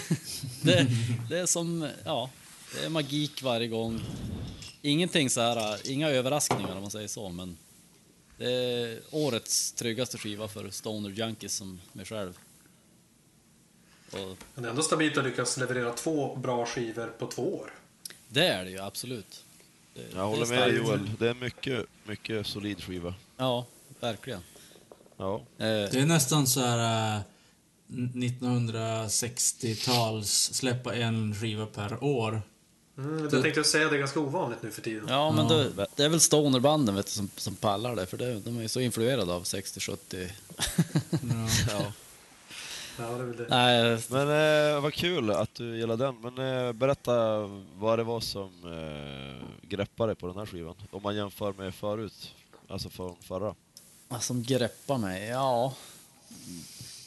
[0.61, 0.87] det,
[1.29, 2.29] det är som, ja,
[2.73, 4.01] det är magik varje gång.
[4.81, 7.57] Ingenting så här, inga överraskningar om man säger så, men
[8.37, 12.37] det är årets tryggaste skiva för Stoner Junkies som mig själv.
[14.11, 14.19] Och
[14.53, 17.73] Men det är ändå stabilt att lyckas leverera två bra skivor på två år.
[18.29, 19.43] det är det ju absolut.
[19.93, 20.75] Det, Jag håller med starkt.
[20.75, 21.11] Joel.
[21.19, 23.13] Det är mycket, mycket solid skiva.
[23.37, 23.65] Ja,
[23.99, 24.41] verkligen.
[25.17, 25.35] Ja.
[25.35, 27.15] Eh, Det är nästan så här...
[27.17, 27.21] eh,
[27.87, 32.41] 1960-tals släppa en skiva per år.
[32.97, 35.05] Mm, jag tänkte säga det är ganska ovanligt nu för tiden.
[35.09, 35.53] ja, men Ja.
[35.55, 38.61] det, det är väl stonerbanden vet du, som, som pallar det, för det, de är
[38.61, 39.97] ju så influerade av 60-70.
[41.69, 41.91] Ja.
[42.99, 43.05] ja.
[43.17, 43.45] Det det.
[43.49, 46.15] Nej, Men eh, vad kul att du gillar den.
[46.21, 47.39] Men eh, berätta
[47.75, 50.75] vad det var som eh, greppade på den här skivan.
[50.91, 52.33] Om man jämför med förut.
[52.67, 53.55] Alltså från förra.
[54.07, 55.27] vad som greppar mig?
[55.27, 55.73] Ja...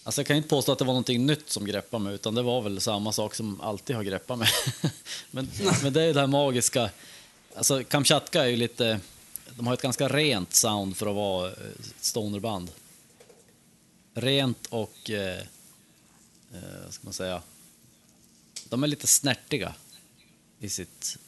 [0.09, 2.43] Alltså jag kan inte påstå att det var någonting nytt som greppade mig, utan det
[2.43, 4.49] var väl samma sak som alltid har greppat mig.
[5.31, 5.51] men,
[5.83, 6.91] men det är det här magiska...
[7.55, 9.01] Alltså Kamchatka är ju lite...
[9.57, 11.55] De har ett ganska rent sound för att vara eh,
[12.01, 12.71] stonerband.
[14.15, 15.11] Rent och...
[15.11, 15.39] Eh,
[16.53, 17.43] eh, vad ska man säga?
[18.69, 19.75] De är lite snärtiga
[20.61, 21.19] i sitt,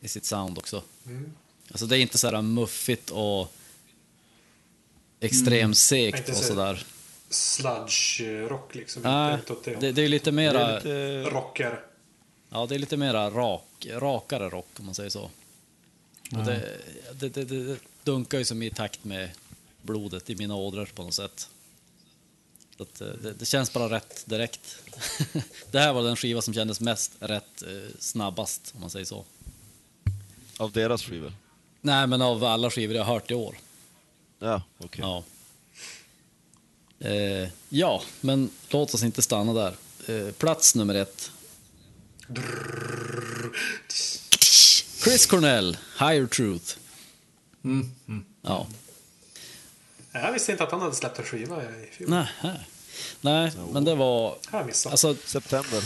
[0.00, 0.82] i sitt sound också.
[1.06, 1.32] Mm.
[1.70, 3.52] Alltså det är inte så här muffigt och
[5.20, 6.86] extremt segt Inte och så- sådär.
[7.30, 9.02] Sludge-rock liksom.
[9.02, 11.30] Nej, det det, är lite mera, Det är lite...
[11.36, 11.80] Rockar.
[12.50, 15.30] ja, det är lite mera rak, rakare rock om man säger så.
[16.32, 16.78] Och det,
[17.12, 19.30] det, det, det dunkar ju som i takt med
[19.82, 21.48] blodet i mina ådror på något sätt.
[22.76, 24.82] Så att, eh, det, det känns bara rätt direkt.
[25.70, 29.24] det här var den skiva som kändes mest rätt eh, snabbast om man säger så.
[30.56, 31.32] Av deras skivor?
[31.80, 33.56] Nej, men av alla skivor jag har hört i år.
[34.38, 35.00] Ja, okej.
[35.02, 35.22] Ja.
[37.00, 39.74] Eh, ja, men låt oss inte stanna där.
[40.06, 41.30] Eh, plats nummer ett.
[45.04, 46.76] Chris Cornell, Higher Truth.
[47.64, 47.90] Mm.
[48.08, 48.24] Mm.
[48.42, 48.66] Ja.
[50.12, 52.10] Jag visste inte att han hade släppt en skiva i fjol.
[52.10, 52.28] Nej,
[53.20, 54.36] Nej men det var...
[54.50, 55.84] Alltså, September.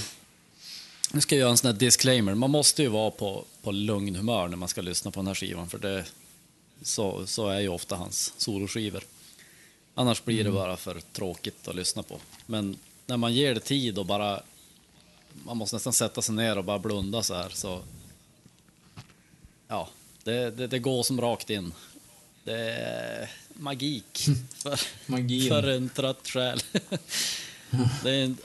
[1.13, 2.35] nu ska jag göra en sån här disclaimer.
[2.35, 5.35] Man måste ju vara på, på lugn humör när man ska lyssna på den här
[5.35, 6.05] skivan, för det,
[6.83, 9.03] så, så är ju ofta hans soloskivor.
[9.95, 12.21] Annars blir det bara för tråkigt att lyssna på.
[12.47, 14.43] Men när man ger det tid och bara...
[15.45, 17.81] Man måste nästan sätta sig ner och bara blunda så här, så...
[19.69, 19.89] Ja,
[20.25, 21.75] det, det, det går som rakt in.
[22.45, 24.19] Det är magik
[24.59, 26.61] för, för en trött själ.
[28.03, 28.37] det är en,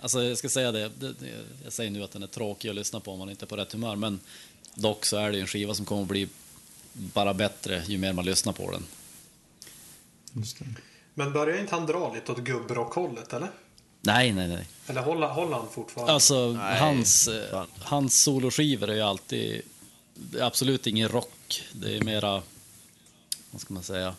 [0.00, 0.90] alltså jag ska säga det,
[1.64, 3.56] jag säger nu att den är tråkig att lyssna på om man inte är på
[3.56, 4.20] rätt humör, men
[4.74, 6.28] dock så är det en skiva som kommer att bli
[6.92, 8.84] bara bättre ju mer man lyssnar på den.
[10.34, 10.64] Just det.
[11.14, 13.50] Men börjar inte han dra lite åt gubbrockhållet, eller?
[14.00, 14.68] Nej, nej, nej.
[14.86, 16.12] Eller håller, håller han fortfarande?
[16.12, 17.66] Alltså, Nej, hans, eh, fan.
[17.80, 19.62] hans soloskivor är ju alltid
[20.14, 21.62] det är absolut ingen rock.
[21.72, 22.42] Det är mera,
[23.50, 24.14] vad ska man säga?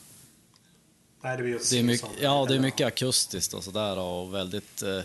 [1.21, 2.13] Nej, det blir Det är mycket, sånt.
[2.21, 4.81] ja, det är mycket akustiskt och sådär och väldigt...
[4.81, 5.01] Eh,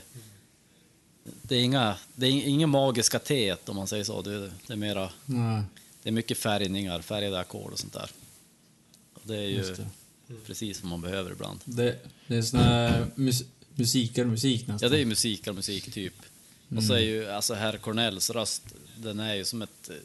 [1.43, 4.23] det är inga, det är inga magiska teet om man säger så.
[4.23, 5.63] Det, det är mera, Nej,
[6.03, 8.11] det är mycket färgningar, färgade ackord och sånt där.
[9.15, 9.87] Och det är ju just det.
[10.47, 11.61] Precis vad man behöver ibland.
[11.65, 13.43] Det, det är sån här mus,
[13.75, 14.79] musikar musik nästan.
[14.83, 16.15] Ja, det är ju musik och musik typ.
[16.77, 18.63] Och så är ju alltså herr Cornells röst,
[18.97, 19.97] den är ju som ett eh,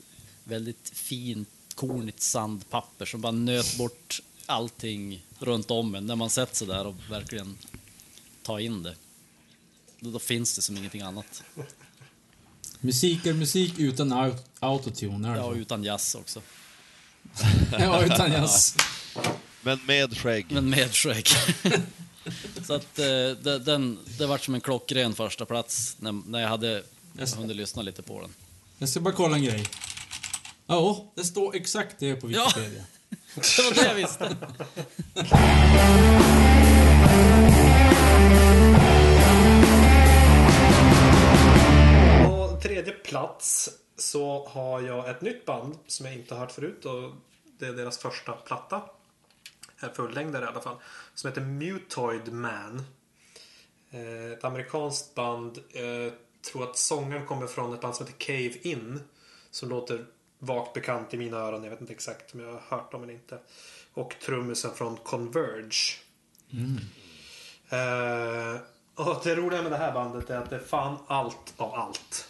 [0.43, 6.55] väldigt fint kornigt sandpapper som bara nöt bort allting runt om en när man sätter
[6.55, 7.57] sig där och verkligen
[8.43, 8.95] tar in det.
[9.99, 11.43] Då, då finns det som ingenting annat.
[12.79, 16.41] Musik är musik utan au- autotune, Ja, utan jazz också.
[17.71, 18.75] Ja, utan jazz.
[19.65, 20.45] Men med skägg.
[20.49, 21.27] Men med skägg.
[22.67, 23.05] Så att eh,
[23.41, 26.83] det, den, det vart som en klockren första plats när, när jag hade
[27.19, 27.37] Yes.
[27.37, 28.29] hunnit lyssna lite på den.
[28.77, 29.67] Jag ska bara kolla en grej.
[30.67, 32.45] Ja, det står exakt det på Ja.
[32.55, 32.83] Wikipedia.
[33.35, 34.35] Det var det jag visste.
[42.25, 46.85] På tredje plats så har jag ett nytt band som jag inte har hört förut
[46.85, 47.11] och
[47.59, 48.81] det är deras första platta.
[49.79, 50.77] En fullängdare i alla fall.
[51.13, 52.83] Som heter Mutoid Man.
[53.91, 55.59] Eh, ett amerikanskt band.
[55.71, 56.11] Jag
[56.51, 58.99] tror att sångaren kommer från ett band som heter Cave In.
[59.51, 60.05] Som låter
[60.39, 61.63] vagt bekant i mina öron.
[61.63, 63.39] Jag vet inte exakt om jag har hört dem eller inte.
[63.93, 65.95] Och trummisen från Converge.
[67.69, 68.61] Eh,
[68.95, 72.29] och det roliga med det här bandet är att det är fan allt av allt.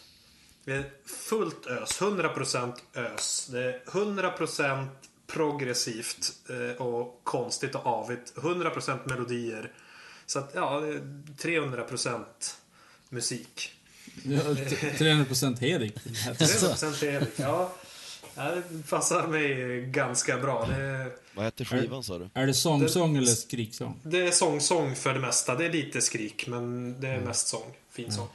[0.64, 3.48] Det är fullt ös, 100% ös.
[3.52, 4.88] Det är 100%
[5.28, 8.34] progressivt eh, och konstigt och avigt.
[8.36, 9.72] 100% melodier.
[10.26, 11.02] Så att ja, det är
[11.38, 12.24] 300%
[13.10, 13.72] musik.
[14.24, 15.96] Ja, t- 300% Hedik.
[15.98, 17.74] 300% Erik, ja.
[18.38, 20.66] Ja, Det passar mig ganska bra.
[20.66, 22.30] Det är, Vad hette skivan sa du?
[22.34, 24.00] Är det sångsång eller skriksång?
[24.04, 25.56] det är sång-sång för det mesta.
[25.56, 27.74] Det är lite skrik, men det är mest sång.
[27.92, 28.28] Fin sång.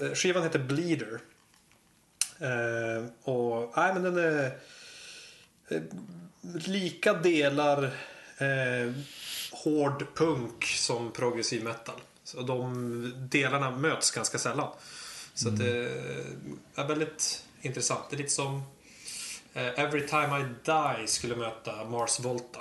[0.00, 1.20] Eh, Skivan heter Bleeder.
[2.38, 4.58] Eh, och, nej men den är
[6.64, 7.84] lika delar
[8.38, 8.92] eh,
[9.52, 12.00] hård punk som progressiv metal.
[12.24, 14.68] Så de delarna möts ganska sällan.
[15.34, 15.88] Så att det
[16.74, 18.00] är väldigt intressant.
[18.10, 18.62] Det är lite som
[19.54, 22.60] eh, Every time I die skulle möta Mars Volta.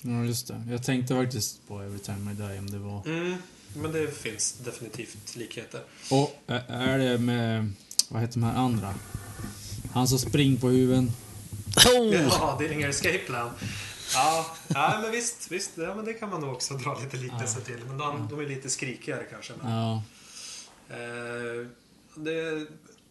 [0.00, 0.66] Ja, just det.
[0.70, 3.02] Jag tänkte faktiskt på Every time I die om det var...
[3.06, 3.36] Mm,
[3.74, 5.80] men det finns definitivt likheter.
[6.10, 7.72] Och är det med...
[8.08, 8.94] Vad heter de här andra?
[9.92, 11.12] Han som springer på huven.
[11.76, 12.14] Oh!
[12.14, 13.50] Ja, Dillinger Escape Plan.
[14.14, 17.60] Ja, ja men visst, visst ja, men det kan man nog också dra lite liknelse
[17.60, 17.84] till.
[17.86, 19.52] Men de, de är lite skrikigare kanske.
[19.62, 20.02] Men, Ja.
[20.90, 21.66] eh,
[22.14, 22.66] det är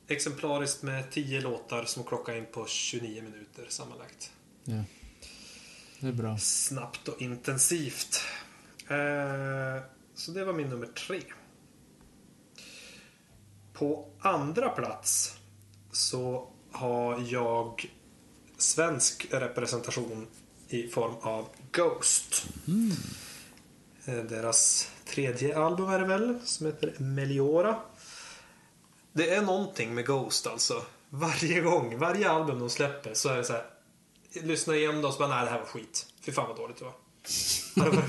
[0.08, 4.32] exemplariskt med 10 låtar som klockar in på 29 minuter sammanlagt.
[4.63, 4.84] ja.
[6.00, 6.38] Det är bra.
[6.38, 8.22] Snabbt och intensivt.
[8.88, 9.84] Eh,
[10.15, 11.22] så det var min nummer tre.
[13.74, 15.34] På andra plats
[15.91, 17.86] så har jag
[18.58, 20.28] svensk representation
[20.70, 22.46] i form av Ghost.
[22.67, 24.28] Mm.
[24.28, 27.76] Deras tredje album är det väl, som heter Meliora.
[29.13, 30.84] Det är någonting med Ghost alltså.
[31.10, 33.65] Varje gång, varje album de släpper så är det så här.
[34.34, 36.06] Lyssna igenom igen och så bara, nej det här var skit.
[36.22, 36.93] Fy fan vad dåligt det var.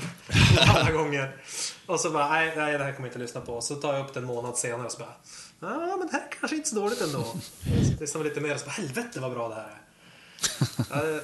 [0.67, 1.43] Alla gånger.
[1.85, 3.61] Och så bara, nej, nej det här kommer jag inte lyssna på.
[3.61, 5.15] Så tar jag upp det en månad senare och så bara,
[5.59, 7.23] ja men det här är kanske inte så dåligt ändå.
[7.23, 9.81] Så lyssnar man lite mer och så bara, helvete vad bra det här är.
[10.89, 11.21] Det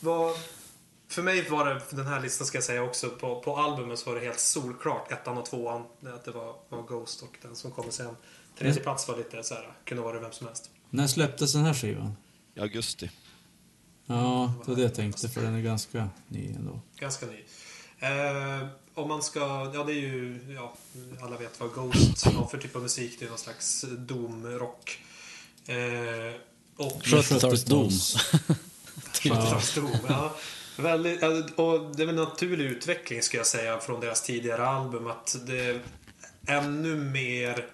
[0.00, 0.36] var,
[1.08, 4.10] för mig var det, den här listan ska jag säga också, på, på albumet så
[4.10, 5.82] var det helt solklart, ettan och tvåan,
[6.14, 8.16] att det var, var Ghost och den som kommer sen.
[8.58, 10.70] Tredje plats var lite så här, kunde vara vem som helst.
[10.90, 12.16] När släpptes den här skivan?
[12.54, 13.10] I augusti.
[14.06, 16.80] Ja, det var det jag tänkte, för den är ganska ny ändå.
[16.96, 17.44] Ganska ny.
[17.98, 19.40] Eh, om man ska,
[19.74, 20.74] ja det är ju, ja,
[21.22, 23.16] alla vet vad Ghost har för typ av musik.
[23.18, 24.98] Det är någon slags doom-rock.
[25.66, 26.40] Eh,
[26.76, 27.88] och 70-tals Doom.
[29.12, 30.36] 70-tals doom, ja.
[30.76, 31.22] Väldigt,
[31.56, 35.06] och det är en naturlig utveckling ska jag säga från deras tidigare album.
[35.06, 35.80] Att det är
[36.46, 37.66] ännu mer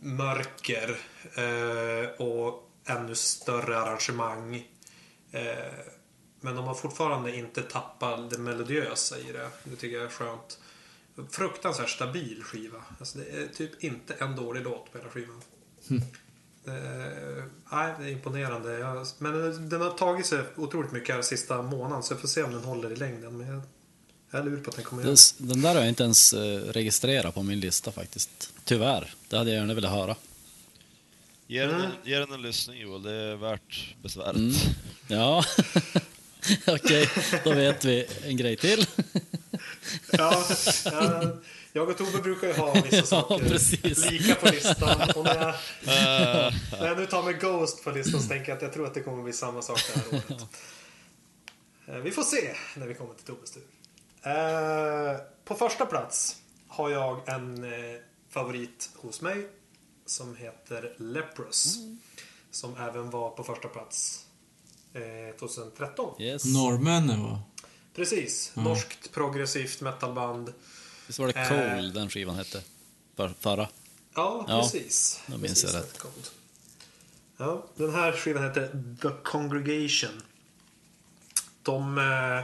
[0.00, 0.96] mörker
[1.34, 4.66] eh, och ännu större arrangemang.
[5.32, 5.42] Eh,
[6.40, 9.48] men de har fortfarande inte tappat det melodiösa i det.
[9.64, 10.58] Det tycker jag är skönt.
[11.30, 12.84] Fruktansvärt stabil skiva.
[12.98, 15.42] Alltså det är typ inte en dålig låt på hela skivan.
[16.66, 18.78] Eh, nej, det är imponerande.
[18.78, 22.42] Jag, men den har tagit sig otroligt mycket här sista månaden så jag får se
[22.42, 23.38] om den håller i längden.
[23.38, 23.62] Men jag,
[24.30, 26.32] jag är lur på att den kommer göra Den, den där har jag inte ens
[26.32, 28.52] eh, registrerat på min lista faktiskt.
[28.64, 29.14] Tyvärr.
[29.28, 30.16] Det hade jag gärna velat höra.
[31.46, 34.36] Ge den, en, ge den en lyssning Joel, det är värt besväret.
[34.36, 34.54] Mm.
[35.08, 35.44] Ja,
[36.66, 37.10] okej.
[37.44, 38.86] Då vet vi en grej till.
[40.12, 40.44] Ja,
[40.84, 41.36] ja,
[41.76, 44.10] jag och Tove brukar ju ha vissa Ja, saker precis.
[44.10, 45.10] lika på listan.
[45.16, 45.54] Och när jag,
[46.80, 48.94] när jag nu tar med Ghost på listan så tänker jag att jag tror att
[48.94, 50.42] det kommer bli samma sak det här året.
[51.86, 53.62] Eh, Vi får se när vi kommer till Toves tur.
[54.22, 56.36] Eh, På första plats
[56.68, 57.70] har jag en eh,
[58.30, 59.46] favorit hos mig
[60.06, 61.76] som heter Leprous.
[62.50, 64.24] Som även var på första plats
[64.94, 66.22] eh, 2013.
[66.22, 66.44] Yes.
[66.44, 67.42] Norrmännen va?
[67.96, 68.52] Precis.
[68.54, 70.52] Norskt progressivt metalband.
[71.06, 71.48] Visst var det Eh.
[71.76, 72.62] Cold den skivan hette?
[73.16, 73.68] För, förra?
[74.14, 75.20] Ja, Ja, precis.
[75.26, 75.98] då minns precis jag rätt.
[75.98, 76.10] kom.
[77.36, 80.22] Ja, den här skivan heter The Congregation.
[81.62, 81.98] De...
[81.98, 82.38] Eh,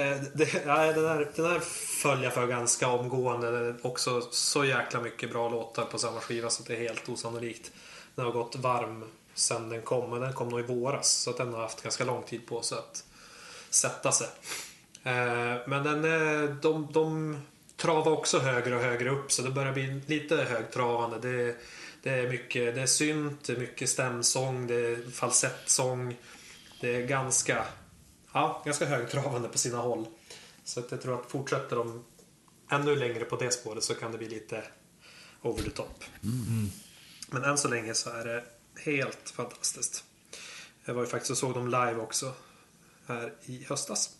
[0.00, 1.60] eh, det, ja, den, här, den här
[2.02, 3.50] föll jag för ganska omgående.
[3.50, 7.08] Det är också så jäkla mycket bra låtar på samma skiva så det är helt
[7.08, 7.70] osannolikt.
[8.14, 11.08] Den har gått varm sen den kom, men den kom nog i våras.
[11.12, 13.04] Så att den har haft ganska lång tid på sig att
[13.70, 14.28] sätta sig.
[15.02, 17.36] Eh, men den, eh, de, de
[17.80, 21.18] travar också högre och högre upp så det börjar bli lite högtravande.
[21.18, 21.56] Det,
[22.02, 26.16] det är mycket det är synt, det är mycket stämsång, det är falsettsång.
[26.80, 27.64] Det är ganska,
[28.32, 30.06] ja, ganska högtravande på sina håll.
[30.64, 32.04] Så att jag tror att fortsätter de
[32.70, 34.64] ännu längre på det spåret så kan det bli lite
[35.42, 36.04] over the top.
[37.30, 38.44] Men än så länge så är det
[38.84, 40.04] helt fantastiskt.
[40.84, 42.32] Jag var ju faktiskt och såg dem live också
[43.06, 44.10] här i höstas.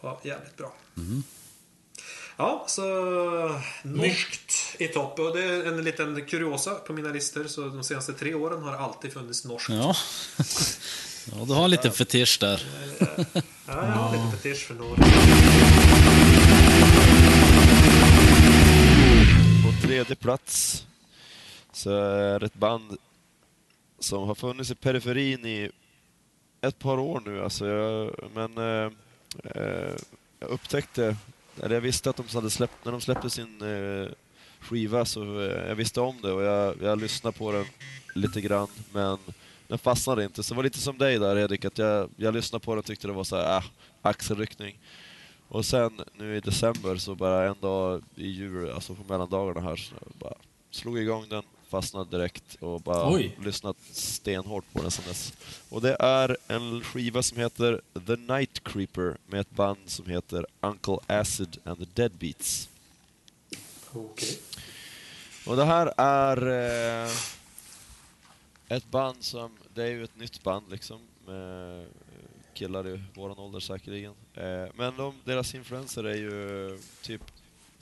[0.00, 0.74] Ja, jävligt bra.
[2.42, 2.82] Ja, så
[3.82, 5.18] norskt i topp.
[5.18, 7.44] Och det är en liten kuriosa på mina listor.
[7.44, 9.70] Så de senaste tre åren har alltid funnits norskt.
[9.70, 9.94] Ja.
[11.38, 12.62] ja, du har en liten fetisch där.
[13.28, 15.04] Ja, jag har lite fetisch för Norge.
[19.64, 20.84] På tredje plats
[21.72, 22.96] så är ett band
[23.98, 25.70] som har funnits i periferin i
[26.60, 27.42] ett par år nu.
[27.42, 28.92] Alltså jag, men eh,
[29.44, 29.94] eh,
[30.38, 31.16] jag upptäckte,
[31.60, 34.12] eller jag visste att de hade släppt, när de släppte sin eh,
[34.60, 37.64] skiva så eh, jag visste om det och jag, jag lyssnade på den
[38.14, 39.18] lite grann men
[39.68, 40.42] den fastnade inte.
[40.42, 42.84] Så det var lite som dig där Erik, att jag, jag lyssnade på den och
[42.84, 43.64] tyckte det var så här, äh,
[44.02, 44.78] axelryckning.
[45.48, 49.76] Och sen nu i december så bara en dag i jul, alltså på mellandagarna här,
[49.76, 50.34] så bara
[50.70, 53.38] slog igång den, fastnade direkt och bara Oj.
[53.44, 55.32] lyssnat stenhårt på den sen dess.
[55.68, 60.46] Och det är en skiva som heter The Night Creeper med ett band som heter
[60.60, 62.68] Uncle Acid and the Deadbeats.
[63.92, 64.38] Okej.
[65.46, 66.36] Och det här är
[67.06, 67.10] eh,
[68.68, 71.86] ett band som, det är ju ett nytt band liksom, med
[72.54, 74.14] killar i våran ålder säkerligen.
[74.34, 77.22] Eh, men de, deras influenser är ju typ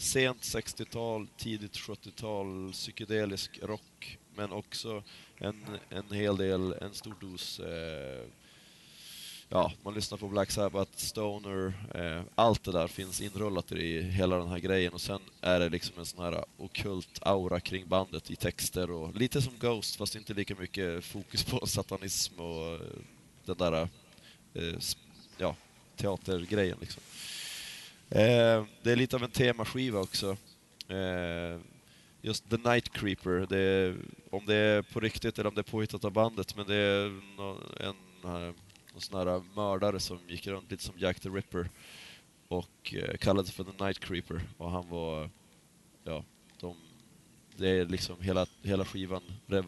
[0.01, 5.03] sent 60-tal, tidigt 70-tal, psykedelisk rock, men också
[5.39, 8.27] en, en hel del, en stor dos eh,
[9.49, 14.37] ja, man lyssnar på Black Sabbath, Stoner, eh, allt det där finns inrullat i hela
[14.37, 18.31] den här grejen och sen är det liksom en sån här okult aura kring bandet
[18.31, 22.79] i texter och lite som Ghost fast inte lika mycket fokus på satanism och
[23.45, 23.89] den där
[24.55, 24.79] eh,
[25.39, 25.57] ja,
[25.97, 27.03] teatergrejen liksom.
[28.11, 30.37] Eh, det är lite av en temaskiva också.
[30.89, 31.61] Eh,
[32.23, 33.97] just The Night Creeper, det är,
[34.31, 37.37] om det är på riktigt eller om det är påhittat av bandet, men det är
[37.37, 37.95] nå- en,
[38.49, 38.55] eh,
[38.97, 41.69] sån här mördare som gick runt lite som Jack the Ripper
[42.49, 45.31] och eh, kallades för The Night Creeper och han var,
[46.05, 46.25] ja,
[46.61, 46.77] de,
[47.57, 49.65] det är liksom hela, hela skivan rev,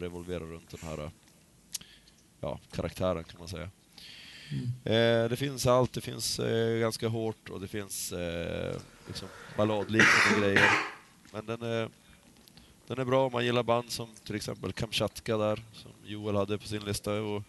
[0.00, 1.10] revolverar runt den här,
[2.40, 3.70] ja, karaktären kan man säga.
[4.84, 10.40] Eh, det finns allt, det finns eh, ganska hårt och det finns eh, liksom balladliknande
[10.40, 10.70] grejer.
[11.32, 11.88] Men den är,
[12.86, 16.58] den är bra om man gillar band som till exempel Kamchatka där, som Joel hade
[16.58, 17.12] på sin lista.
[17.12, 17.42] Och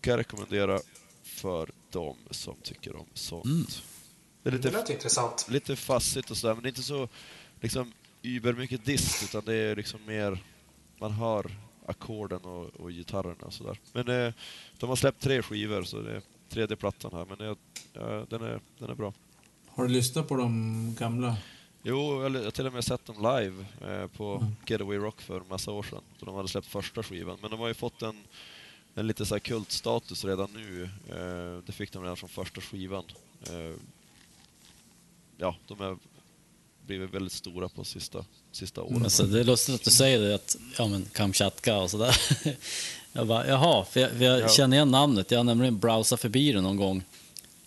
[0.00, 0.80] kan jag rekommendera
[1.22, 3.44] för de som tycker om sånt.
[3.44, 3.66] Mm.
[4.42, 5.46] Det är Det lite, lät intressant.
[5.50, 7.08] lite fassigt och sådär, men det är inte så
[7.60, 10.38] liksom über mycket dist, utan det är liksom mer,
[10.98, 11.50] man hör
[11.86, 13.78] ackorden och, och gitarrerna och sådär.
[13.92, 14.32] Men eh,
[14.78, 17.56] de har släppt tre skivor, så det är tredje plattan här, men det,
[17.92, 19.12] ja, den, är, den är bra.
[19.68, 21.36] Har du lyssnat på de gamla?
[21.82, 25.48] Jo, jag har till och med sett dem live eh, på Getaway Rock för en
[25.48, 27.38] massa år sedan, då de hade släppt första skivan.
[27.42, 28.16] Men de har ju fått en,
[28.94, 30.82] en lite så här kultstatus redan nu.
[31.08, 33.04] Eh, det fick de redan från första skivan.
[33.50, 33.74] Eh,
[35.36, 35.98] ja, de har
[36.86, 39.02] blivit väldigt stora på sista, sista åren.
[39.04, 42.16] Alltså, det är lustigt att du säger det, att ja, men Kamchatka och sådär.
[43.14, 44.48] Jag bara, jaha, för jag, för jag Ja.
[44.48, 45.30] känner igen namnet.
[45.30, 47.04] Jag har nämligen browsat förbi det någon gång.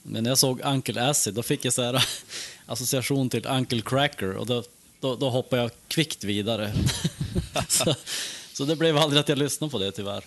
[0.04, 2.06] Men när jag såg Uncle Acid, då fick jag så här
[2.65, 4.63] association till Uncle Cracker och då,
[4.99, 6.73] då, då hoppade jag kvickt vidare.
[7.69, 7.96] så,
[8.54, 10.23] så det blev aldrig att jag lyssnade på det tyvärr.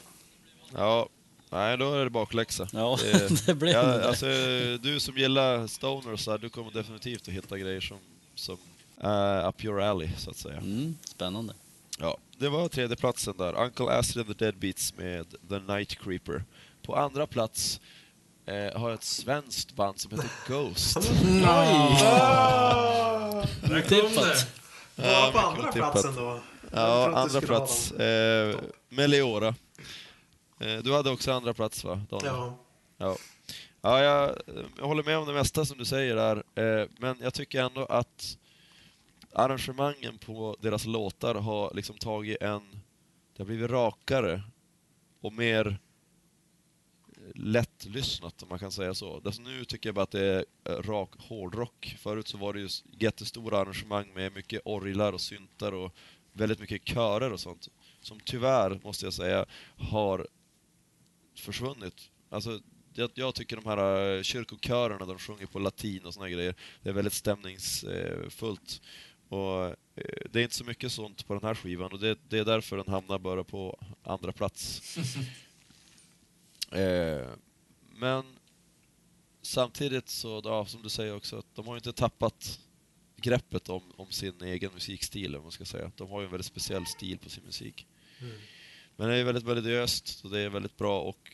[0.75, 1.09] Ja,
[1.51, 2.69] nej då är det bakläxa.
[2.73, 2.99] Ja,
[3.47, 4.09] det blev ja, det.
[4.09, 4.27] alltså,
[4.83, 7.99] Du som gillar stoner och så här, du kommer definitivt att hitta grejer som,
[8.35, 8.59] som
[9.01, 10.57] är up your alley, så att säga.
[10.57, 11.55] Mm, spännande.
[11.99, 13.55] Ja, det var tredje platsen där.
[13.55, 16.45] Uncle Acid and the Deadbeats med The Night Creeper.
[16.83, 17.81] På andra plats
[18.47, 20.95] eh, har jag ett svenskt band som heter Ghost.
[23.63, 24.47] Där kom Otippat.
[24.97, 25.03] det.
[25.03, 26.41] Var på andra platsen då?
[26.73, 27.93] Ja, andra plats.
[27.93, 28.57] Eh,
[28.89, 29.55] Meliora.
[30.61, 32.33] Eh, du hade också andra plats va, Daniel?
[32.35, 32.59] Ja.
[32.99, 33.17] Ja.
[33.81, 34.37] Ja, jag,
[34.79, 37.85] jag håller med om det mesta som du säger där, eh, men jag tycker ändå
[37.85, 38.39] att
[39.39, 42.63] arrangemangen på deras låtar har liksom tagit en...
[43.37, 44.43] Det har blivit rakare
[45.21, 45.79] och mer
[47.35, 49.21] lättlyssnat om man kan säga så.
[49.25, 51.97] Alltså nu tycker jag bara att det är eh, rak hårdrock.
[51.99, 52.69] Förut så var det ju
[52.99, 55.95] jättestora arrangemang med mycket orglar och syntar och
[56.33, 57.69] väldigt mycket körer och sånt.
[58.01, 60.27] Som tyvärr, måste jag säga, har
[61.37, 62.11] försvunnit.
[62.31, 62.61] Alltså,
[62.95, 66.89] jag, jag tycker de här eh, kyrkokörerna, de sjunger på latin och såna grejer, det
[66.89, 68.81] är väldigt stämningsfullt.
[69.29, 69.75] Och eh,
[70.31, 72.77] det är inte så mycket sånt på den här skivan och det, det är därför
[72.77, 74.83] den hamnar bara på andra plats.
[76.73, 77.29] Eh,
[77.95, 78.25] men
[79.43, 82.61] samtidigt så, ja, som du säger också, att de har ju inte tappat
[83.17, 85.93] greppet om, om sin egen musikstil, om man ska säga.
[85.97, 87.87] De har ju en väldigt speciell stil på sin musik.
[88.21, 88.37] Mm.
[88.97, 91.33] Men det är väldigt melodiöst och det är väldigt bra och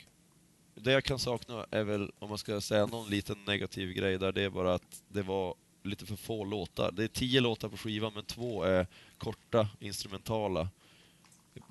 [0.74, 4.32] det jag kan sakna är väl, om man ska säga någon liten negativ grej där,
[4.32, 5.54] det är bara att det var
[5.84, 6.92] lite för få låtar.
[6.92, 8.86] Det är tio låtar på skivan, men två är
[9.18, 10.68] korta, instrumentala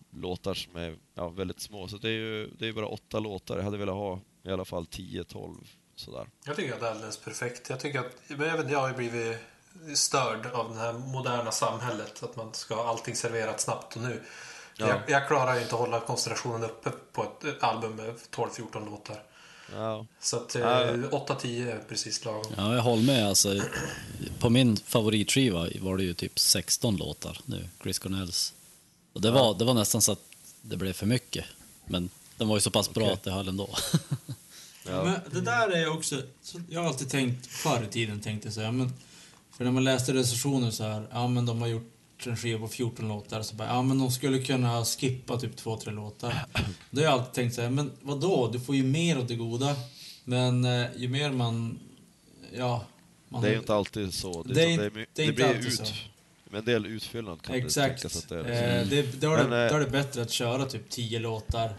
[0.09, 1.87] låtar som är ja, väldigt små.
[1.87, 3.57] Så det är ju det är bara åtta låtar.
[3.57, 5.55] Jag hade velat ha i alla fall 10-12
[5.95, 6.27] sådär.
[6.45, 7.69] Jag tycker att det är alldeles perfekt.
[7.69, 9.37] Jag tycker att, men jag, har ju blivit
[9.95, 12.23] störd av det här moderna samhället.
[12.23, 14.21] Att man ska ha allting serverat snabbt och nu.
[14.77, 14.87] Ja.
[14.87, 18.85] Jag, jag klarar ju inte att hålla koncentrationen uppe på ett, ett album med 12-14
[18.85, 19.23] låtar.
[19.75, 20.83] Ja, Så att Ja.
[20.83, 22.53] eh, 8-10 är precis lagom.
[22.57, 23.27] Ja, jag håller med.
[23.27, 23.61] Alltså,
[24.39, 28.53] på min favoritskiva var det ju typ 16 låtar nu, Chris Cornells.
[29.13, 30.21] Och det var, det var nästan så att
[30.61, 31.45] det blev för mycket.
[31.85, 33.69] Men den var ju så pass bra att det höll ändå.
[34.87, 35.03] ja.
[35.03, 36.21] Men det där är också...
[36.41, 38.93] Så jag har alltid tänkt, förr i tiden tänkte jag så här, men...
[39.57, 41.92] För när man läste recensioner så här, ja men de har gjort
[42.31, 45.77] en skiva på 14 låtar, så bara, ja men de skulle kunna skippa typ två,
[45.77, 46.45] tre låtar.
[46.91, 48.47] Då har jag alltid tänkt så här, men vad då?
[48.53, 49.75] Du får ju mer åt det goda.
[50.23, 51.79] Men eh, ju mer man...
[52.53, 52.85] Ja...
[53.29, 54.43] Man Det är inte alltid så.
[54.43, 55.93] Det är inte- my- det är inte blir alltid ut, så.
[56.49, 58.01] Med en del utfyllnad kan det Exakt.
[58.01, 58.81] tänkas att det är.
[58.81, 61.73] Eh, det, då, är det, eh, då är det bättre att köra typ 10 låtar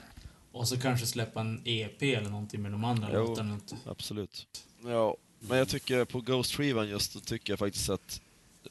[0.53, 3.19] och så kanske släppa en EP eller någonting med de andra Jo.
[3.27, 3.55] låtarna.
[3.55, 3.77] Inte.
[3.87, 4.47] Absolut.
[4.85, 8.21] Ja, men jag tycker på Ghost-skivan just, så tycker jag faktiskt att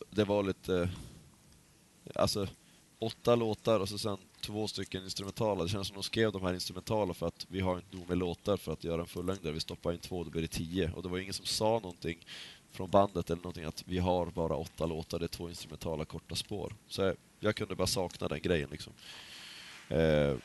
[0.10, 0.90] det var lite...
[2.16, 2.48] Alltså,
[3.00, 5.64] åtta låtar och så sen två stycken instrumentala.
[5.64, 8.18] Det känns som de skrev de här instrumentala för att vi har inte nog med
[8.18, 9.54] låtar för att göra en fullängdare.
[9.54, 10.92] Vi stoppar in två, då blir det tio.
[10.92, 12.26] Och det var ingen som sa någonting
[12.72, 16.36] från bandet eller någonting att vi har bara åtta låtar, det är två instrumentala korta
[16.36, 16.76] spår.
[16.88, 18.94] Så jag, jag kunde bara sakna den grejen liksom.
[19.90, 20.36] Eh,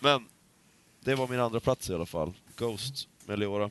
[0.00, 0.28] men
[1.00, 2.32] det var min andra plats i alla fall.
[2.56, 3.70] Ghost med Leora.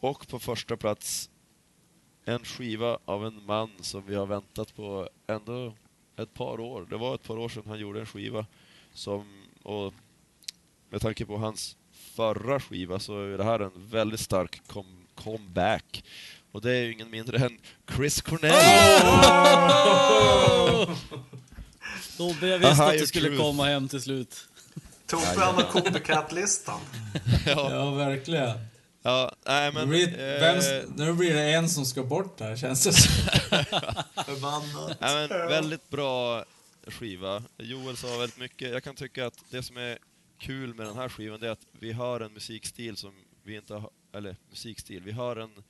[0.00, 1.30] Och på första plats
[2.24, 5.74] en skiva av en man som vi har väntat på ändå
[6.22, 6.86] ett par år.
[6.90, 8.46] Det var ett par år sedan han gjorde en skiva
[8.94, 9.94] som, och
[10.90, 16.04] med tanke på hans förra skiva så är det här en väldigt stark com- comeback.
[16.52, 17.58] Och det är ju ingen mindre än
[17.96, 18.54] Chris Cornell!
[22.16, 23.42] Tobbe, jag visste Aha, att du skulle truth.
[23.42, 24.36] komma hem till slut.
[25.06, 26.80] Tobbe han har copycat-listan.
[27.46, 28.58] ja, Ja, verkligen.
[29.02, 29.88] Ja, nej men...
[29.88, 33.12] Men, eh, vem, nu blir det en som ska bort där, känns det som.
[34.24, 35.00] Förbannat.
[35.00, 36.44] Nej, men väldigt bra
[36.86, 37.42] skiva.
[37.58, 38.70] Joel sa väldigt mycket.
[38.70, 39.98] Jag kan tycka att det som är
[40.38, 43.74] kul med den här skivan det är att vi har en musikstil som vi inte
[43.74, 45.62] har, eller musikstil, vi har en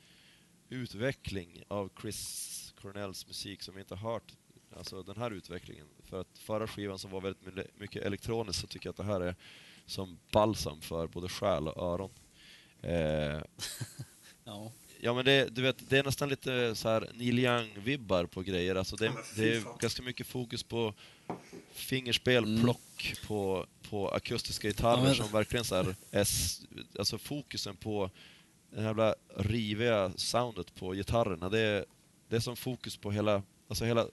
[0.69, 4.33] utveckling av Chris Cornells musik som vi inte har hört.
[4.77, 5.87] Alltså den här utvecklingen.
[6.05, 9.21] För att förra skivan som var väldigt mycket elektroniskt så tycker jag att det här
[9.21, 9.37] är
[9.87, 12.11] som balsam för både själ och öron.
[12.83, 13.41] Eh,
[14.45, 14.73] Ja.
[15.03, 18.75] Ja men det, du vet, det är nästan lite så här Neil Young-vibbar på grejer.
[18.75, 20.95] Alltså det, det är ganska mycket fokus på
[21.73, 22.63] fingerspel, Mm.
[22.63, 26.27] plock, på, på akustiska gitarrer Ja, som verkligen så här, är,
[26.99, 28.11] alltså fokusen på
[28.71, 31.49] det här jävla riviga soundet på gitarrerna.
[31.49, 31.85] Det är,
[32.29, 34.07] det är som fokus på hela, alltså hela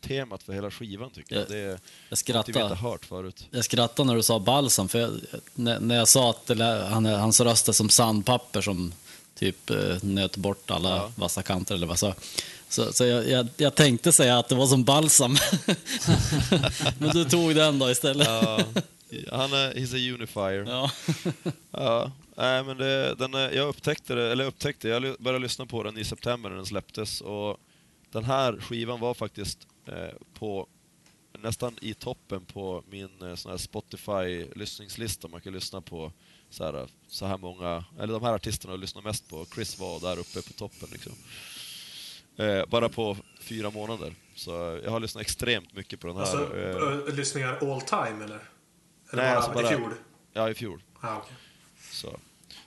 [0.00, 1.42] temat för hela skivan tycker jag.
[1.44, 1.78] Ja, Det är
[2.08, 3.46] Jag något vi inte hört förut.
[3.50, 5.10] Jag skrattade när du sa balsam, för jag,
[5.54, 8.92] när, när jag sa att lä- han, hans röst är som sandpapper som
[9.38, 11.12] typ eh, nöt bort alla Ja.
[11.16, 12.14] vassa kanter eller vad så.
[12.68, 15.36] Så, så jag, jag, jag tänkte säga att det var som balsam.
[16.98, 18.28] Men du tog den då istället.
[18.28, 18.60] Ja,
[19.32, 20.64] han är, he's a unifier.
[20.68, 20.90] Ja.
[21.70, 25.98] Ja, nej, men det, den, jag upptäckte det, eller upptäckte, jag började lyssna på den
[25.98, 27.56] i september när den släpptes och
[28.12, 29.58] den här skivan var faktiskt
[30.34, 30.66] på
[31.38, 35.28] nästan i toppen på min eh, sån här Spotify-lyssningslista.
[35.28, 36.12] Man kan lyssna på
[36.50, 39.46] så här, så här många, eller de här artisterna jag lyssnar mest på.
[39.54, 41.12] Chris var där uppe på toppen liksom.
[42.36, 44.14] Eh, bara på fyra månader.
[44.34, 44.50] Så
[44.84, 46.22] jag har lyssnat extremt mycket på den här.
[46.22, 46.56] Alltså,
[47.08, 48.40] eh, lyssningar all time eller?
[49.12, 49.92] Eller Nej, bara, alltså bara- i fjol?
[50.32, 50.82] ja, i fjol.
[51.00, 51.36] Ah, okej.
[51.92, 52.20] Så,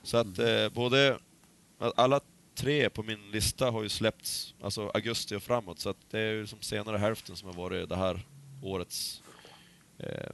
[0.03, 1.17] så att eh, både
[1.95, 2.19] alla
[2.55, 6.31] tre på min lista har ju släppts alltså augusti och framåt, så att det är
[6.33, 8.25] ju som senare hälften som har varit det här
[8.61, 9.21] årets...
[9.99, 10.29] Eh,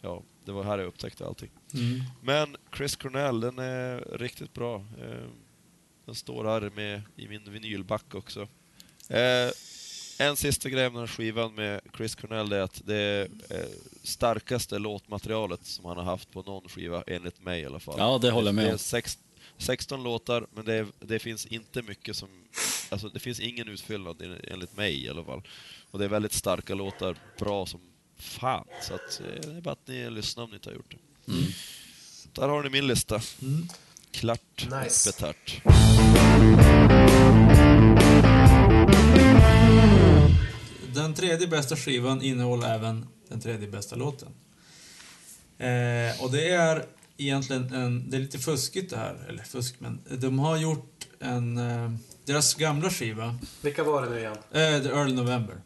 [0.00, 1.50] ja, det var här jag upptäckte allting.
[1.74, 2.00] Mm.
[2.22, 4.76] Men Chris Cornell, den är riktigt bra.
[4.76, 5.28] Eh,
[6.06, 8.48] Den står här med i min vinylback också.
[9.08, 9.50] Eh,
[10.20, 13.66] En sista grej med den här skivan med Chris Cornell är att det är eh,
[14.02, 17.94] starkaste låtmaterialet som han har haft på någon skiva, enligt mig i alla fall.
[17.98, 18.78] Ja, det håller jag med Det är om.
[19.56, 22.28] Sex, 16 låtar, men det, det finns inte mycket som...
[22.90, 25.42] Alltså det finns ingen utfyllnad en- enligt mig i alla fall.
[25.90, 27.80] Och det är väldigt starka låtar, bra som
[28.18, 28.66] fan.
[28.82, 30.90] Så att, eh, det är bara att ni lyssnar om ni inte har gjort
[31.26, 31.32] det.
[31.32, 31.44] Mm.
[32.32, 33.20] Där har ni min lista.
[33.42, 33.68] Mm.
[34.10, 35.10] Klart Nice.
[35.10, 35.62] och betärt.
[40.94, 44.28] Den tredje bästa skivan innehåller även den tredje bästa låten.
[45.58, 46.84] Eh, och det är
[47.18, 48.10] egentligen en...
[48.10, 49.26] Det är lite fuskigt det här.
[49.28, 51.58] Eller fusk, men de har gjort en...
[51.58, 51.92] Eh,
[52.24, 54.36] deras gamla skiva, Vilka var det nu igen?
[54.50, 55.60] eh, The Early November.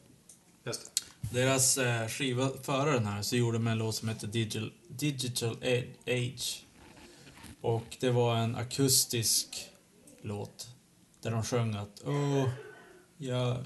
[0.66, 1.02] Just det.
[1.40, 5.56] Deras eh, skiva före den här så gjorde de en låt som heter Digital, Digital
[6.06, 6.64] Age.
[7.60, 9.48] Och det var en akustisk
[10.22, 10.68] låt.
[11.22, 12.48] Där de sjöng att Åh,
[13.18, 13.56] jag,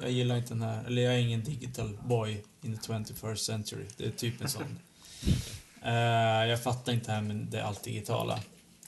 [0.00, 3.84] jag gillar inte den här, eller jag är ingen digital boy in the 21st century.
[3.96, 4.78] Det är typ en sån.
[5.84, 8.34] Uh, jag fattar inte det här med det allt digitala.
[8.34, 8.40] Uh,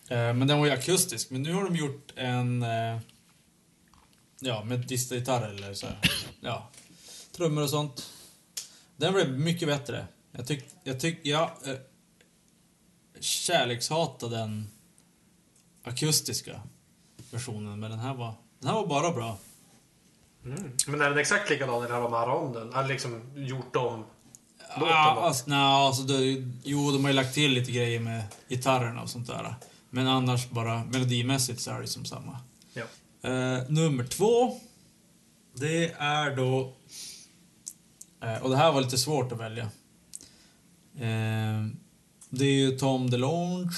[0.08, 1.30] men den var ju akustisk.
[1.30, 2.62] Men nu har de gjort en...
[2.62, 2.98] Uh,
[4.40, 5.98] ja, med distagitarr eller så här.
[6.40, 6.68] Ja,
[7.36, 8.10] trummor och sånt.
[8.96, 10.06] Den blev mycket bättre.
[10.32, 11.74] Jag tyck, jag tyck, jag Uh,
[13.20, 14.66] kärlekshatade den
[15.82, 16.60] akustiska
[17.30, 19.38] versionen, men den här var, den här var bara bra.
[20.44, 20.76] Mm.
[20.86, 22.72] Men är den exakt likadan eller har de med den?
[22.72, 24.04] Har liksom gjort om
[24.74, 25.20] Ah, då?
[25.20, 29.10] alltså, nej, alltså det, jo, de har ju lagt till lite grejer med gitarrerna och
[29.10, 29.54] sånt där.
[29.90, 32.38] Men annars bara melodimässigt så är det som samma.
[32.74, 32.84] Ja.
[33.30, 34.60] Eh, nummer två.
[35.54, 36.72] Det är då...
[38.22, 39.64] Eh, och det här var lite svårt att välja.
[40.94, 41.66] Eh,
[42.30, 43.70] det är ju Tom DeLonge.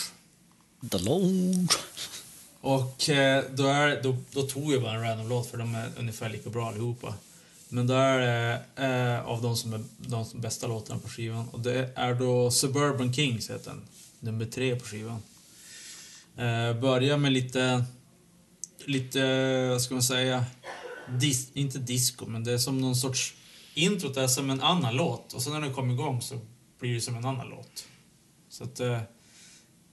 [0.80, 1.68] Delonge.
[2.60, 5.90] Och eh, då, är, då, då tog jag bara en random låt för de är
[5.98, 7.14] ungefär lika bra allihopa.
[7.72, 11.48] Men där är det eh, av de som är de som bästa låtarna på skivan.
[11.48, 13.82] Och det är då Suburban Kings heter den.
[14.20, 15.22] Nummer tre på skivan.
[16.36, 17.84] Eh, börjar med lite,
[18.84, 19.20] lite,
[19.68, 20.44] vad ska man säga,
[21.20, 23.34] dis, inte disco, men det är som någon sorts
[23.74, 25.32] introt är som en annan låt.
[25.32, 26.40] Och sen när den kommer igång så
[26.80, 27.84] blir det som en annan låt.
[28.48, 29.00] Så att, eh,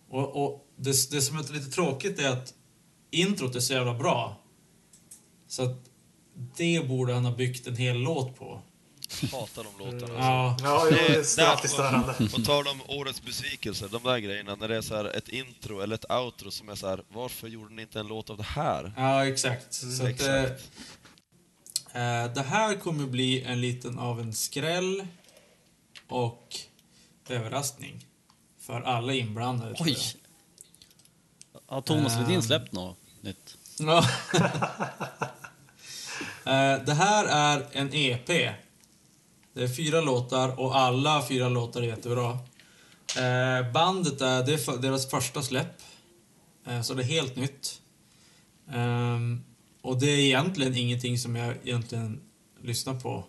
[0.09, 2.53] och, och det, det som är lite tråkigt är att
[3.11, 4.38] introt är så jävla bra.
[5.47, 5.88] Så att
[6.57, 8.61] det borde han ha byggt en hel låt på.
[9.31, 10.13] Hatar de låtarna.
[10.19, 12.13] Ja, Ja, det är alltid störande.
[12.33, 15.81] På tal om årets besvikelser, de där grejerna, när det är så här ett intro
[15.81, 18.43] eller ett outro som är så här, varför gjorde ni inte en låt av det
[18.43, 18.93] här?
[18.97, 19.73] ja exakt.
[19.73, 20.07] Så att, eh,
[20.43, 20.69] Exakt.
[21.93, 25.07] eh, det här kommer bli en liten av en skräll
[26.07, 26.55] och
[27.29, 28.05] överraskning.
[28.59, 29.75] För alla inblandade.
[29.79, 29.97] Oj!
[31.67, 32.17] Har Thomas.
[32.17, 33.57] Ledin släppt något nytt?
[33.79, 34.05] Ja.
[36.45, 38.27] Eh, det här är en EP.
[39.53, 42.31] Det är fyra låtar och alla fyra låtar är jättebra.
[43.17, 45.81] Eh, bandet är, det är deras första släpp.
[46.67, 47.81] Eh, så det är helt nytt.
[48.71, 49.43] Ehm,
[49.81, 52.21] och det är egentligen ingenting som jag egentligen
[52.61, 53.23] lyssnar på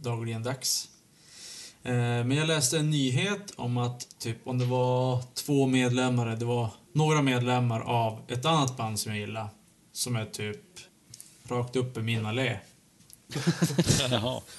[0.00, 0.88] dagligen dags.
[1.82, 6.70] Men jag läste en nyhet om att typ om det var två medlemmar, det var
[6.92, 9.48] några medlemmar av ett annat band som jag gillar.
[9.92, 10.60] Som är typ
[11.50, 12.58] rakt upp i min allé.
[14.10, 14.40] Jaha.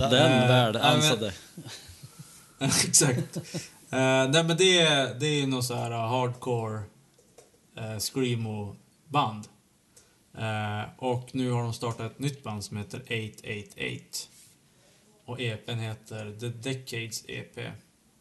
[0.00, 1.32] Eh, Den värld nej, men- ansade.
[2.60, 3.36] Exakt.
[3.90, 6.82] Eh, nej men det är, det är något så här uh, hardcore
[7.78, 9.48] uh, screamo-band.
[10.38, 14.04] Eh, och nu har de startat ett nytt band som heter 888.
[15.24, 17.58] Och EPn heter The Decades EP.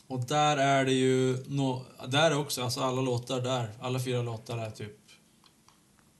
[0.07, 4.21] Och där är det ju no, där är också, alltså alla låtar där, alla fyra
[4.21, 4.97] låtar är typ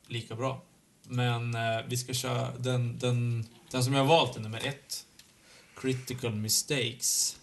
[0.07, 0.61] lika bra.
[1.11, 5.05] Men eh, vi ska köra den, den, den som jag har valt är nummer ett.
[5.81, 7.37] Critical Mistakes.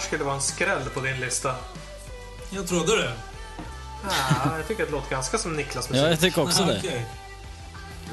[0.00, 1.54] Här skulle vara en skräll på din lista.
[2.50, 3.12] Jag trodde det.
[4.04, 6.04] Ja, jag tycker att det låter ganska som Niklas musik.
[6.04, 6.78] Ja, jag tycker också det.
[6.78, 7.06] Okej.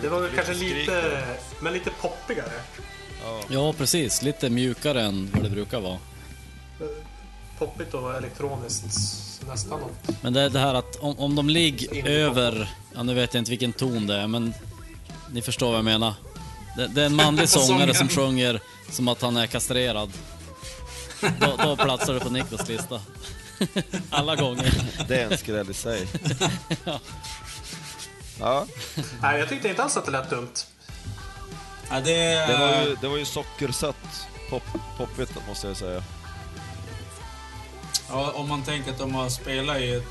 [0.02, 1.24] Det var väl kanske lite,
[1.60, 2.52] men lite poppigare.
[3.50, 3.74] Ja.
[3.78, 4.22] Precis.
[4.22, 5.98] Lite mjukare än vad det brukar vara.
[7.60, 9.80] Poppigt och elektroniskt nästan.
[10.22, 13.42] Men det är det här att om, om de ligger över, ja nu vet jag
[13.42, 14.54] inte vilken ton det är, men
[15.32, 16.14] ni förstår vad jag menar.
[16.78, 18.60] Det, det är en manlig sångare som sjunger
[18.92, 20.12] som att han är kastrerad.
[21.40, 23.02] Då, då platsar det på Niklas lista.
[24.10, 24.74] Alla gånger.
[25.08, 26.08] Det är en skräll i sig.
[28.40, 28.66] Ja,
[29.22, 30.54] Nej, jag tyckte inte alls att det lät dumt.
[31.90, 34.28] Ja, det, det var ju, det var ju sockersött.
[34.50, 34.64] Pop,
[34.98, 36.04] poppigt måste jag säga.
[38.10, 40.04] ja, om man tänker att de har spelat i ett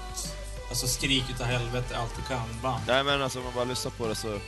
[0.69, 2.83] alltså, skrik utav helvete allt du kan band.
[2.87, 4.39] Nej men alltså om man bara lyssnar på det så...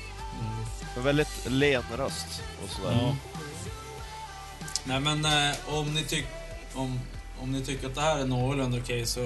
[0.97, 2.99] En väldigt len röst och sådär.
[3.03, 3.17] Ja.
[4.85, 6.27] Nej men eh, om, ni tyck,
[6.79, 7.01] om,
[7.41, 9.21] om ni tycker att det här är någorlunda okej så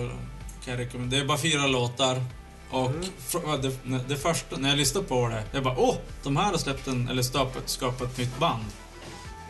[0.65, 1.21] kan jag rekommendera.
[1.21, 2.25] Det är bara fyra låtar.
[2.71, 2.91] Och
[3.29, 6.59] fr- det, det första, när jag lyssnade på det, jag bara åh, de här har
[6.59, 8.65] släppt en, eller skapat, skapat ett nytt band.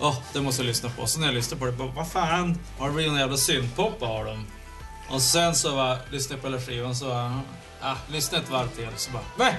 [0.01, 1.07] Åh, det måste jag lyssna på.
[1.07, 4.03] Så när jag lyssnade på det, bara, vad fan, har det blivit en jävla syntpop
[4.03, 4.47] av dem?
[5.11, 7.11] Och sen så var, lyssnade jag på hela skivan så
[7.81, 9.55] ah, lyssnade ett varv till så bara, va?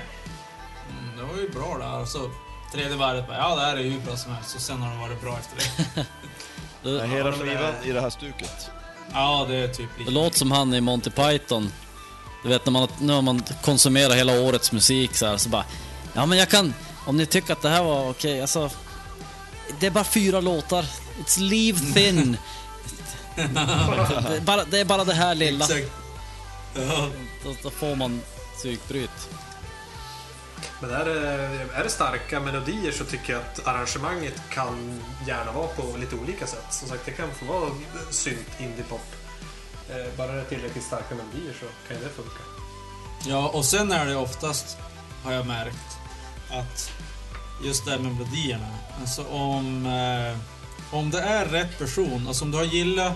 [0.90, 2.00] Mm, det var ju bra där.
[2.00, 2.32] Och så
[2.74, 4.56] tredje varvet bara, ja det här är ju hur bra som helst.
[4.56, 6.06] Och sen har de varit bra efter det.
[6.84, 8.70] Det, hela skivan i det här stuket.
[9.14, 11.72] Ja, det är typ det låter som han i Monty Python.
[12.44, 15.66] Du vet när man, när man konsumerar hela årets musik så här, så bara...
[16.14, 16.74] Ja men jag kan...
[17.06, 18.70] Om ni tycker att det här var okej, alltså...
[19.80, 20.86] Det är bara fyra låtar.
[21.20, 22.38] It's leave thin.
[23.36, 25.66] det, är bara, det är bara det här lilla.
[25.66, 25.92] Exakt.
[26.76, 27.08] Ja.
[27.44, 28.22] Då, då får man
[28.58, 29.30] psykbryt.
[30.84, 31.20] Men är det,
[31.74, 36.48] är det starka melodier så tycker jag att arrangemanget kan gärna vara på lite olika
[36.48, 36.66] sätt.
[36.70, 37.70] Som sagt, det kan få vara
[38.10, 39.02] synt, indiepop.
[39.90, 42.44] Eh, bara det är tillräckligt starka melodier så kan ju det funka.
[43.26, 44.78] ja, och sen är det oftast,
[45.24, 45.98] har jag märkt,
[46.52, 46.92] att
[47.66, 48.70] just det här med melodierna.
[49.00, 50.38] Alltså om, eh,
[50.98, 53.14] om det är rätt person, alltså om du har gillat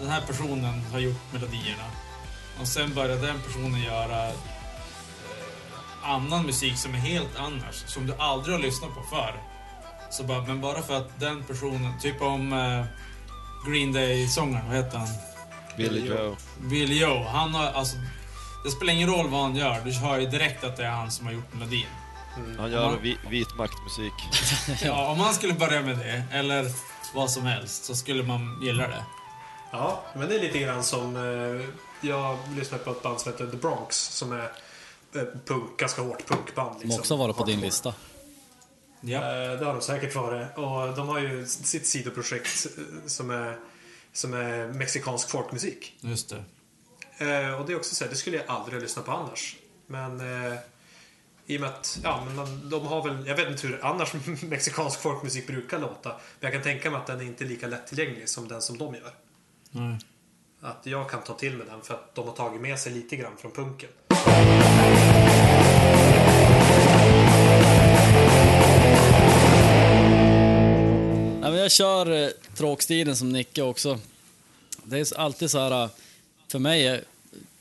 [0.00, 1.84] den här personen har gjort melodierna
[2.60, 4.32] och sen börjar den personen göra
[6.02, 9.34] annan musik som är helt annars, som du aldrig har lyssnat på förr.
[10.10, 12.84] Så bara, men bara för att den personen, typ om eh,
[13.70, 15.08] Green Day-sångaren, vad heter han?
[15.76, 16.36] Billy Joe.
[16.60, 17.96] Bill Joe, han har alltså...
[18.64, 21.10] Det spelar ingen roll vad han gör, du hör ju direkt att det är han
[21.10, 21.86] som har gjort melodin.
[22.58, 24.12] Han gör vi, vit maktmusik.
[24.84, 26.66] Ja, om han skulle börja med det, eller
[27.14, 29.04] vad som helst, så skulle man gilla det.
[29.72, 31.16] Ja, men det är lite grann som...
[31.16, 31.66] Eh,
[32.00, 34.50] jag lyssnar på ett band som heter The Bronx som är
[35.46, 36.72] punk, ganska hårt punkband.
[36.72, 37.00] Som Liksom.
[37.00, 37.94] också varit på din lista.
[39.00, 39.18] Ja.
[39.18, 40.46] Eh, Det har de säkert varit.
[40.58, 43.58] Och de har ju sitt sidoprojekt eh, som är,
[44.12, 45.96] som är mexikansk folkmusik.
[46.00, 46.44] Just det.
[47.26, 49.56] Eh, och det är också så här, det skulle jag aldrig lyssna på annars.
[49.86, 50.20] Men
[51.46, 54.12] i och med att, ja, men man, de har väl, jag vet inte hur annars
[54.42, 56.08] mexikansk folkmusik brukar låta.
[56.08, 58.94] Men jag kan tänka mig att den är inte lika lättillgänglig som den som de
[58.94, 59.12] gör.
[59.70, 59.98] Nej.
[60.60, 63.16] Att jag kan ta till mig den för att de har tagit med sig lite
[63.16, 63.88] grann från punken.
[71.42, 73.98] Ja, jag kör eh, tråkstilen som Nicke också.
[74.84, 75.90] Det är alltid så här, eh,
[76.48, 77.04] för mig, är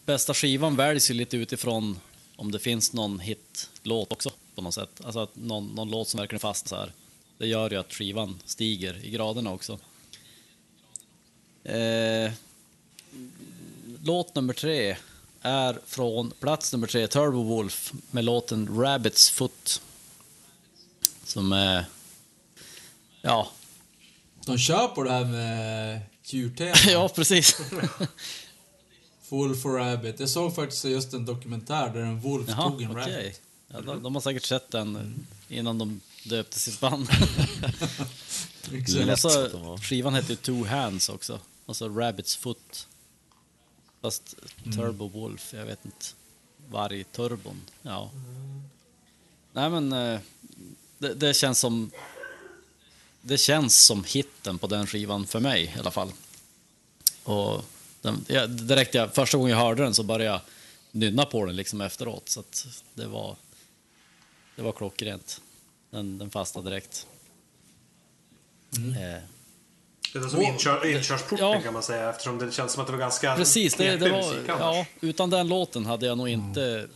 [0.06, 2.00] bästa skivan väljs ju lite utifrån
[2.36, 5.02] om det finns någon hitlåt också på något sätt.
[5.04, 6.91] Alltså att någon, någon låt som verkligen fastnar så här.
[7.38, 9.80] Det gör ju att skivan stiger i graderna också.
[11.64, 12.32] Eh,
[14.04, 14.97] låt nummer tre
[15.42, 19.82] är från plats nummer tre, Turbo Wolf, med låten Rabbit's Foot.
[21.24, 21.86] Som är,
[23.22, 23.52] ja,
[24.46, 26.76] De kör på det här med djurtema.
[26.88, 27.62] ja precis.
[29.30, 30.20] Wolf for Rabbit.
[30.20, 33.16] Jag såg faktiskt just en dokumentär där en Wolf Jaha, tog en okej.
[33.16, 33.42] rabbit.
[33.68, 37.10] Ja, de, de har säkert sett den innan de döpte sitt band.
[38.74, 39.56] Exakt.
[39.84, 41.40] Skivan heter ju Two Hands också.
[41.66, 42.88] Och så Rabbit's Foot.
[44.02, 44.36] Fast
[44.76, 46.06] Turbo Wolf, jag vet inte.
[46.70, 48.12] Vargturbon, ja.
[49.54, 50.20] Nej men, eh,
[50.97, 51.91] det, det känns som...
[53.22, 56.12] Det känns som hitten på den skivan för mig i alla fall.
[57.24, 57.66] Och
[58.02, 60.41] den, ja, direkt jag, första gången jag hörde den så började jag
[60.91, 62.30] nynna på den liksom efteråt.
[62.30, 63.36] Så att det var,
[64.56, 65.41] det var klockrent.
[65.89, 67.08] Den, den fastnade direkt.
[68.76, 69.24] Eh,
[70.14, 71.62] Det är som inkör, inkörsporten ja.
[71.62, 74.18] kan man säga eftersom det känns som att det var ganska Precis, det, det var,
[74.18, 76.88] musik ja, utan den låten hade jag nog inte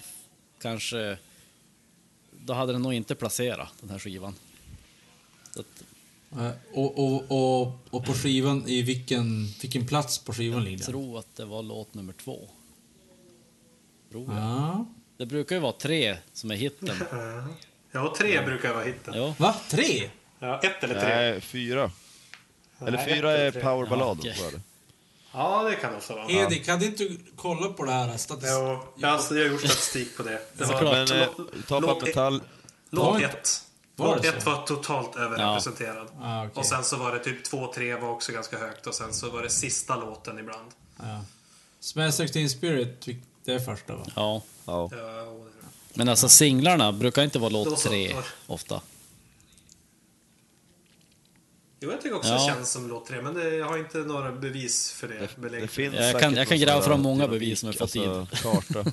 [0.62, 1.18] kanske...
[2.32, 4.36] Då hade den nog inte placerat den här skivan.
[6.74, 10.94] Och, och, och, och på skivan, i vilken, vilken plats på skivan ligger Jag den?
[10.94, 12.50] tror att det var låt nummer två.
[14.12, 14.44] Tror jag.
[14.44, 14.86] Ja.
[15.18, 16.96] Det brukar ju vara tre som är hitten.
[17.96, 19.14] Ja, tre brukar vara hitten.
[19.14, 19.56] Ja, Va?
[19.70, 20.10] Tre?
[20.40, 21.16] Ja, ett eller tre.
[21.16, 21.92] Nej, fyra.
[22.88, 23.62] Eller Nej, fyra eller är tre.
[23.62, 24.62] powerballaden, Ja, det.
[25.34, 26.30] Ja, det kan också vara.
[26.32, 28.58] Edik, hade inte du kollat på det här statistiken?
[28.66, 30.40] Jo, jag, alltså, jag har gjort statistik på det.
[30.54, 31.10] det Såklart.
[31.10, 32.42] Men eh, låt- ta låt- på metall...
[32.90, 33.64] Låt Var ett.
[33.96, 36.08] var Låt ett var totalt överrepresenterad.
[36.22, 36.52] Ah, okej.
[36.60, 38.88] Och sen så var det typ två, tre var också ganska högt.
[38.88, 40.72] Och sen så var det sista låten ibland.
[41.00, 41.22] Ja.
[41.80, 44.04] Smash 16 Spirit, fick- det är första va?
[44.16, 44.42] ja.
[44.66, 44.90] Ja.
[44.92, 45.36] Ja,
[45.94, 48.16] Men alltså singlarna brukar inte vara låt tre
[48.48, 48.82] ofta.
[51.84, 52.48] Jo, jag tycker också Ja.
[52.48, 53.22] det känns som låt tre.
[53.22, 55.28] Men det, jag har inte några bevis för det.
[55.50, 58.28] Det, det finns Jag kan- jag kan gräva fram många bevis om jag får alltså,
[58.44, 58.84] karta.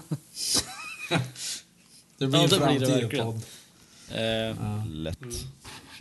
[2.18, 3.42] Det blir Ja, en det blir det framtida podd.
[4.10, 5.22] Eh, Lätt.
[5.22, 5.34] Mm.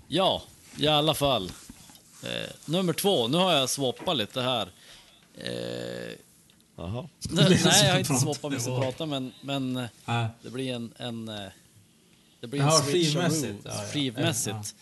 [0.08, 0.44] ja,
[0.78, 1.52] i alla fall.
[2.24, 4.70] Eh, nummer två, nu har jag swappat lite här.
[5.38, 6.14] Eh,
[6.78, 7.10] Jaha.
[7.30, 8.82] nej, jag har att inte swappat mig så nivå.
[8.82, 10.28] prata, men, men Nej.
[10.44, 10.94] det blir en...
[10.98, 11.36] en eh,
[12.42, 13.60] det blir en Jaha, switch skivmässigt.
[13.64, 13.84] Ja, ja.
[13.94, 14.76] Skivmässigt.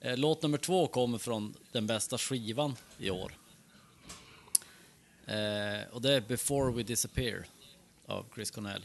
[0.00, 3.32] Eh, Låt nummer två kommer från den bästa skivan i år.
[5.26, 7.46] Eh, och det är Before We Disappear
[8.06, 8.84] av Chris Cornell.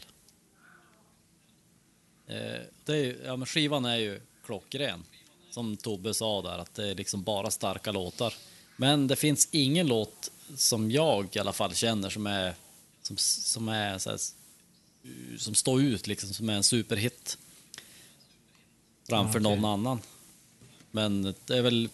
[2.26, 5.04] Eh, det är, ja, men skivan är ju klockren.
[5.50, 8.34] Som Tobbe sa där, att det är liksom bara starka låtar.
[8.76, 12.54] Men det finns ingen låt som jag i alla fall känner som är
[13.02, 14.18] som, som är så här,
[15.38, 17.38] som står ut liksom, som är en superhit.
[19.08, 19.42] Framför Okej.
[19.42, 20.00] någon annan.
[20.96, 21.88] Men det är väl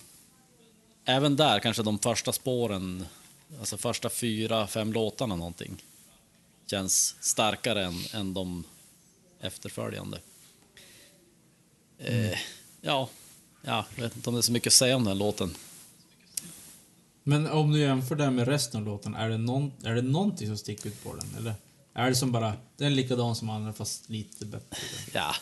[1.05, 3.07] även där kanske de första spåren,
[3.59, 5.83] alltså första fyra, fem låtarna någonting,
[6.67, 8.65] känns starkare än, än de
[9.41, 10.19] efterföljande.
[11.99, 12.39] Eh,
[12.81, 13.09] ja,
[13.63, 15.55] ja, jag vet inte om det är så mycket att säga om den låten.
[17.23, 20.47] Men om du jämför det med resten av låten, är det, någon, är det någonting
[20.47, 21.27] som sticker ut på den?
[21.39, 21.55] Eller
[21.95, 24.79] är det som bara, den är likadan som andra fast lite bättre?
[25.13, 25.35] Ja,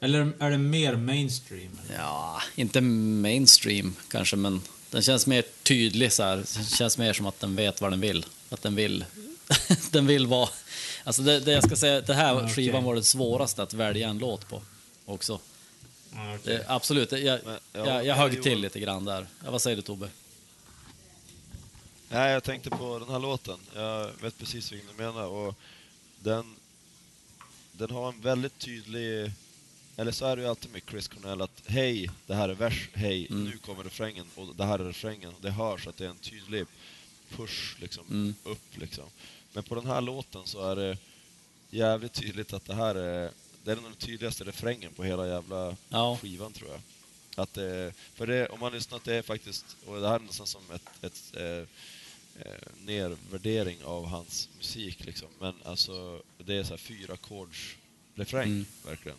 [0.00, 1.78] Eller är det mer mainstream?
[1.84, 1.98] Eller?
[1.98, 6.36] ja, inte mainstream kanske, men den känns mer tydlig så här.
[6.36, 8.26] Det känns mer som att den vet vad den vill.
[8.50, 9.04] Att den vill,
[9.90, 10.48] den vill vara...
[11.04, 12.54] Alltså det, det jag ska säga, det här okej.
[12.54, 14.62] skivan var det svåraste att välja en låt på
[15.04, 15.40] också.
[16.12, 16.56] Ja, okej.
[16.56, 19.26] Det, absolut, jag, Men, ja, jag, jag högg till lite grann där.
[19.44, 20.08] Ja, vad säger du Tobbe?
[22.08, 23.58] Nej, jag tänkte på den här låten.
[23.74, 25.26] Jag vet precis vilken du menar.
[25.26, 25.54] Och
[26.18, 26.56] den,
[27.72, 29.32] den har en väldigt tydlig...
[30.00, 32.88] Eller så är det ju alltid med Chris Cornell att hej, det här är vers,
[32.92, 33.44] hej, Mm.
[33.44, 35.32] nu kommer refrängen och det här är refrängen.
[35.40, 36.66] Det hörs att det är en tydlig
[37.28, 38.34] push liksom, Mm.
[38.44, 39.04] upp liksom.
[39.52, 40.98] Men på den här låten så är det
[41.70, 43.30] jävligt tydligt att det här är,
[43.64, 46.18] det är den tydligaste refrängen på hela jävla Ja.
[46.22, 46.80] skivan tror jag.
[47.42, 50.20] Att det, för det, om man lyssnar, att det är faktiskt, och det här är
[50.20, 51.66] nästan som ett, ett eh,
[52.46, 55.28] eh, nervärdering av hans musik liksom.
[55.40, 57.16] Men alltså, det är så här fyra
[58.14, 58.66] refräng Mm.
[58.84, 59.18] verkligen.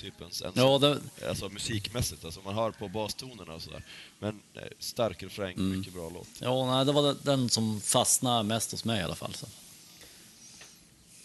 [0.00, 3.82] Typ en, en Ja, det, alltså musikmässigt, alltså man hör på bastonerna och sådär.
[4.18, 5.78] Men eh, stark refräng, Mm.
[5.78, 6.28] mycket bra låt.
[6.38, 9.34] ja, nej, det var den- som fastnade mest hos mig i alla fall.
[9.34, 9.46] Så,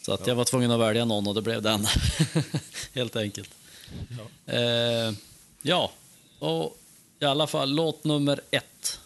[0.02, 1.88] så att jag var tvungen att välja någon och det blev den.
[2.94, 3.50] Helt enkelt.
[4.48, 4.54] Ja.
[4.54, 5.14] Eh,
[5.62, 5.92] ja,
[6.40, 6.78] och
[7.20, 9.00] i alla fall låt nummer ett.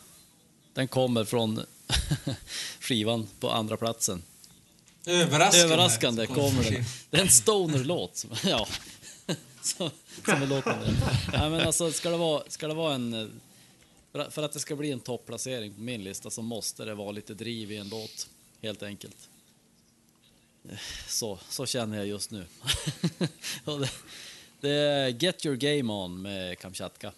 [0.74, 1.66] Den kommer från
[2.80, 4.24] skivan på andra platsen.
[5.06, 5.74] Överraskande.
[5.74, 6.84] Överraskande kommer den.
[7.10, 8.26] Det är en stoner-låt.
[8.44, 8.68] Ja.
[9.62, 9.92] Så,
[10.26, 10.98] som är låten.
[11.34, 13.42] Ja, men alltså, ska, det vara, ska det vara en...
[14.30, 17.34] för att- det ska bli en topplacering på min lista så måste det vara lite
[17.34, 18.30] driv i en låt.
[18.62, 19.16] Helt enkelt.
[21.08, 22.46] Så, så känner jag just nu.
[23.66, 23.90] Det,
[24.62, 27.12] det är Get Your Game On med Kamchatka.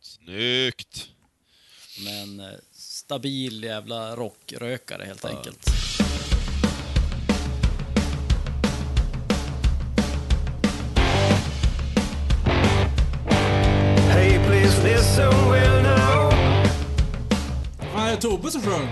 [0.00, 1.08] Snyggt!
[2.04, 5.66] Men eh, stabil jävla rockrökare helt enkelt.
[15.18, 16.30] Listen well now.
[17.92, 18.88] Fan, är det Tobbe som sjöng?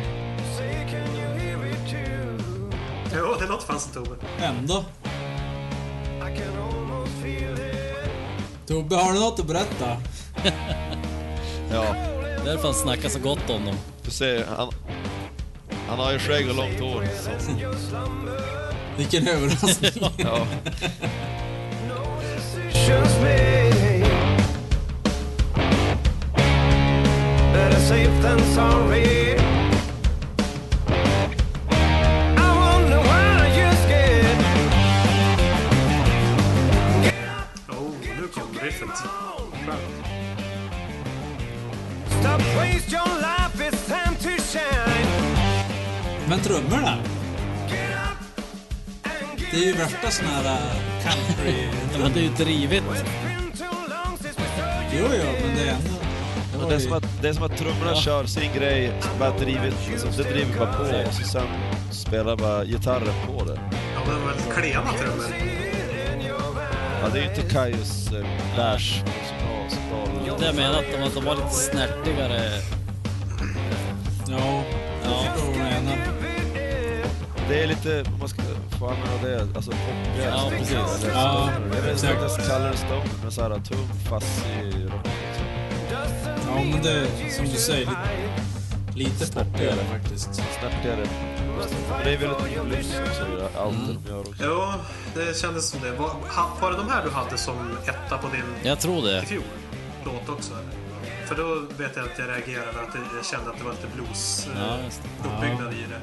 [0.56, 2.70] Say, can you hear it too?
[3.16, 4.16] Jo, det låter fan som Tobbe.
[4.40, 4.84] Ändå.
[6.18, 8.10] I can almost feel it.
[8.66, 9.96] Tobbe, har du något att berätta?
[11.72, 11.94] Ja,
[12.44, 13.74] Därför han snackar så gott om dem.
[14.04, 14.70] du ser, han,
[15.88, 17.04] han har ju skägg och långt hår.
[17.22, 17.30] Så,
[18.96, 20.12] Vilken överraskning.
[20.16, 20.46] ja.
[27.86, 29.36] safe than sorry.
[32.44, 34.40] I wonder why you're scared.
[37.68, 38.88] Oh, nu kom riffet.
[39.66, 39.94] Skönt.
[42.20, 45.10] Stop waste your life, it's time to shine.
[46.28, 46.98] Men trummorna,
[49.50, 50.60] det är ju värsta sån här äh,
[51.02, 51.54] country...
[52.14, 52.68] Det är ju
[53.54, 53.76] saw
[54.92, 56.05] Jo, jo, men det är ändå...
[56.62, 59.74] Var det, är som att, det är som att trummorna kör sin grej, bara drivit,
[59.92, 61.46] alltså, det driver bara på och så sen
[61.90, 63.60] spelar bara gitarren på det.
[63.94, 65.24] Ja, men de är klena trummor.
[67.02, 68.26] Ja, det är ju inte Kajus eh,
[70.38, 72.50] Det jag menar att de, att de var lite snärtigare.
[74.28, 74.62] Ja,
[75.04, 75.24] Ja.
[77.48, 78.42] Det är lite, om man ska
[78.78, 80.30] få använda det, alltså poppigare.
[80.30, 81.04] Ja, precis.
[81.04, 85.06] Eller, Ja, jag vet inte om jag kallar det stone, men såhär tung, fassig rock.
[86.56, 87.86] Ja, men det är som du säger,
[88.94, 90.34] lite, lite poppigare faktiskt.
[90.34, 91.06] Snärtigare.
[92.04, 93.96] Det är väldigt mycket blues också, allt Mm.
[94.04, 94.34] de gör också.
[94.44, 94.72] Jo,
[95.14, 95.90] det kändes som det.
[95.92, 96.10] Var,
[96.60, 99.22] var det de här du hade som etta på din Jag tror i det.
[99.22, 99.42] fjol
[100.04, 100.52] låt också?
[100.52, 101.26] eller?
[101.26, 104.48] För då vet jag att jag reagerade, att jag kände att det var lite blues
[104.54, 104.76] eh, Ja,
[105.24, 106.00] uppbyggnad i det.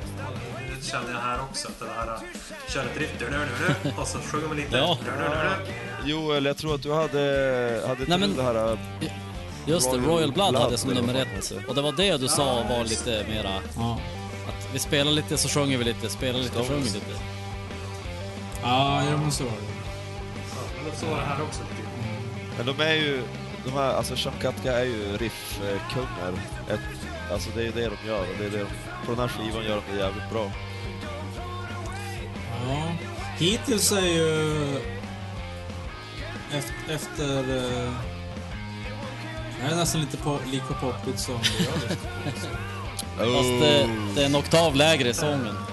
[0.80, 2.20] Det kände jag här också, att det här eh,
[2.74, 4.78] kör ett riff, du, du, du, du, och så sjunger man lite.
[4.78, 4.98] Ja.
[6.06, 7.20] Joel, jag tror att du hade,
[7.88, 8.78] hade Nej, Nej, men- det här...
[9.66, 11.68] Just det, Royal Royal Blood hade Blood, jag som nummer ett.
[11.68, 13.52] Och det var det du sa var lite mera...
[13.76, 14.00] Ja.
[14.48, 17.20] Att vi spelar lite så sjunger vi lite, spelar lite och sjunger lite.
[18.64, 19.58] Ja, jo, men så var det.
[20.56, 21.62] Ja, men så var det här också.
[21.62, 21.74] grann.
[22.58, 23.24] Men de är ju,
[23.66, 26.34] de här, alltså Shamkatka är ju riffkungar.
[27.32, 28.66] Alltså det är det de gör och det är det de,
[29.06, 30.52] på den här skivan gör de det jävligt bra.
[32.68, 32.92] Ja.
[33.38, 34.54] Hittills är ju...
[36.52, 36.94] Efter...
[36.94, 37.44] efter
[39.68, 43.34] det är nästan lite po lika poppigt som det jag på.
[43.38, 45.56] Fast det, det är en oktav lägre i sången.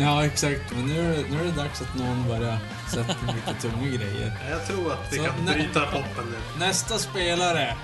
[0.00, 0.60] Ja, exakt.
[0.70, 2.58] Men nu är, det, nu är det dags att någon börjar
[2.90, 4.32] sätta lite tunga grejer.
[4.50, 5.54] Jag tror att vi Så, kan nej.
[5.54, 6.66] bryta poppen nu.
[6.66, 7.76] Nästa spelare,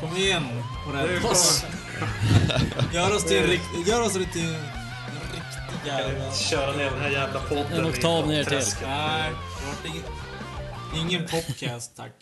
[0.00, 0.44] kom igen
[0.88, 1.64] och Nu rädda kommer- oss.
[2.92, 4.44] Gör oss till en rikt- gör oss till en riktig
[5.86, 6.32] jävla...
[6.32, 8.58] Köra ner den här jävla podden En i oktav ner till.
[8.86, 12.12] Nej, det vart ingen, ingen popcast tack.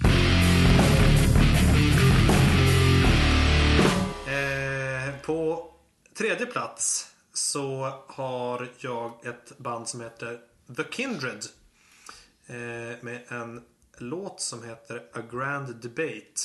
[5.27, 5.71] På
[6.15, 10.41] tredje plats så har jag ett band som heter
[10.77, 11.45] The Kindred.
[12.47, 12.57] Eh,
[13.01, 13.63] med en
[13.99, 16.41] låt som heter A Grand Debate.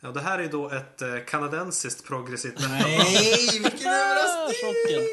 [0.00, 2.98] Ja, det här är då ett eh, kanadensiskt progressivt Nej,
[3.52, 4.74] vilken överraskning!
[4.74, 5.06] Chocken.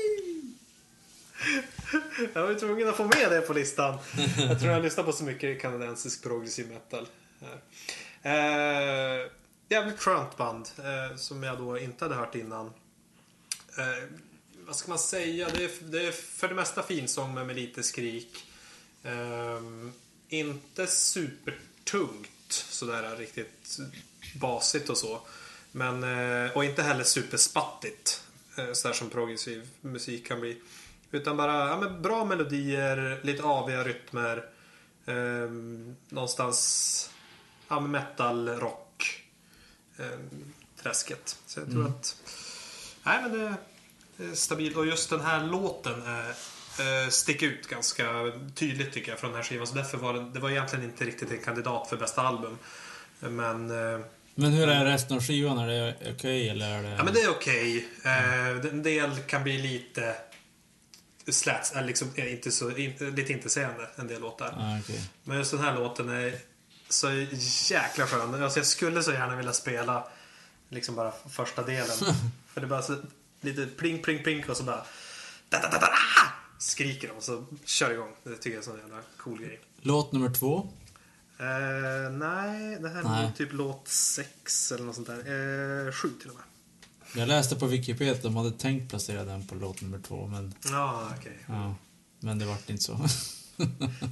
[2.33, 3.97] Jag var ju tvungen att få med det på listan.
[4.37, 7.07] Jag tror jag lyssnar på så mycket kanadensisk progressiv metal.
[8.21, 9.31] Eh,
[9.69, 12.71] jävligt skönt band eh, som jag då inte hade hört innan.
[13.77, 14.03] Eh,
[14.65, 15.49] vad ska man säga?
[15.49, 18.45] Det är, det är för det mesta finsång men med lite skrik.
[19.03, 19.61] Eh,
[20.29, 23.79] inte supertungt sådär riktigt
[24.35, 25.21] basigt och så.
[25.71, 28.23] Men, eh, och inte heller superspattigt.
[28.57, 30.61] Eh, sådär som progressiv musik kan bli.
[31.11, 34.49] Utan bara ja, men bra melodier, lite aviga rytmer.
[35.05, 35.49] Eh,
[36.09, 37.09] någonstans
[37.67, 39.23] ja, metal, rock.
[39.97, 40.19] Eh,
[40.81, 41.39] träsket.
[41.45, 42.15] Så jag tror att...
[43.07, 43.53] Nej men det,
[44.17, 44.77] det är stabilt.
[44.77, 46.29] Och just den här låten är,
[47.03, 49.67] eh, sticker ut ganska tydligt tycker jag från den här skivan.
[49.67, 52.57] Så därför var det, det var egentligen inte riktigt en kandidat för bästa album.
[53.19, 53.71] Men...
[53.71, 53.99] Eh,
[54.35, 55.57] Men hur är resten av skivan?
[55.57, 56.89] Är det okej eller är det...
[56.89, 57.87] Ja men det är okej.
[58.03, 60.15] Eh, en del kan bli lite
[61.29, 64.53] slats, eller liksom är inte så, in, lite intetsägande en del låtar.
[64.57, 65.01] Ah, okej.
[65.23, 66.33] Men just den här låten är
[66.89, 67.25] så
[67.73, 68.43] jäkla skön.
[68.43, 70.07] Alltså jag skulle så gärna vilja spela
[70.69, 71.97] liksom bara första delen.
[72.47, 72.95] För det är bara så
[73.41, 74.85] lite pling pling pling och så bara
[75.49, 75.89] da, da, da, da,
[76.57, 78.11] skriker de och så kör igång.
[78.23, 79.59] Det tycker jag är en sån jävla cool grej.
[79.81, 80.69] Låt nummer två.
[81.39, 83.23] Eh, nej, det här är Nej.
[83.23, 85.17] nog typ låt 6 eller något sånt där.
[85.87, 86.43] Eh, sju till och med.
[87.21, 90.53] Jag läste på Wikipedia att de hade tänkt placera den på låt nummer två, men...
[90.71, 91.37] Ja, okej.
[91.47, 91.75] Ja.
[92.19, 92.99] Men det vart inte så.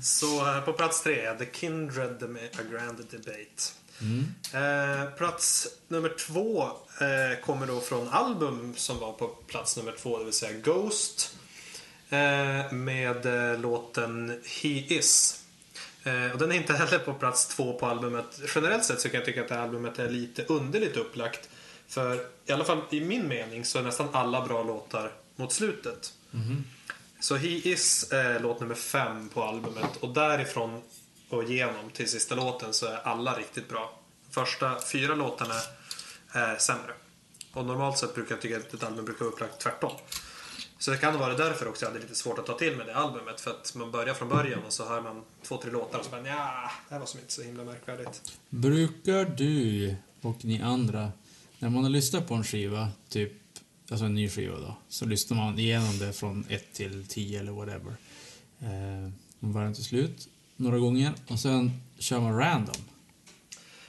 [0.01, 3.63] Så på plats tre, The Kindred med A Grand Debate.
[4.53, 6.63] Eh, plats nummer två
[7.01, 11.35] eh, kommer då från album som var på plats nummer två, det vill säga Ghost.
[12.09, 15.43] Eh, med eh, låten He Is.
[16.03, 18.41] Eh, och den är inte heller på plats två på albumet.
[18.55, 21.49] Generellt sett så kan jag tycka att det här albumet är lite underligt upplagt.
[21.87, 26.13] För i alla fall i min mening så är nästan alla bra låtar mot slutet.
[27.19, 30.81] Så He Is är låt nummer fem på albumet och därifrån
[31.35, 33.99] och igenom till sista låten så är alla riktigt bra.
[34.29, 35.55] Första fyra låtarna
[36.31, 36.93] är sämre.
[37.53, 39.91] Och normalt sett brukar jag tycka att ett album brukar vara upplagt tvärtom.
[40.77, 42.95] Så det kan vara därför också jag hade lite svårt att ta till mig det
[42.95, 43.41] albumet.
[43.41, 46.11] För att man börjar från början och så hör man två, tre låtar och så
[46.11, 48.21] bara ja, det här var som inte så himla märkvärdigt.
[48.49, 51.11] Brukar du och ni andra
[51.59, 53.33] när man har lyssnat på en skiva, typ,
[53.89, 57.51] alltså en ny skiva då, så lyssnar man igenom det från 1 till 10 eller
[57.51, 57.95] whatever.
[58.59, 62.75] Eh, från början till slut, några gånger, och sen kör man random.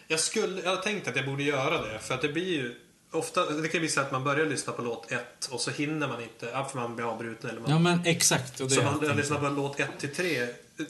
[0.09, 1.99] Jag, skulle, jag har tänkt att jag borde göra det.
[1.99, 2.75] För att det blir ju
[3.11, 6.09] ofta, det kan bli så att man börjar lyssna på låt 1 och så hinner
[6.09, 7.71] man inte, för man blir avbruten eller man...
[7.71, 8.61] Ja men exakt.
[8.61, 10.47] Och det så man har lyssnat på låt 1 till 3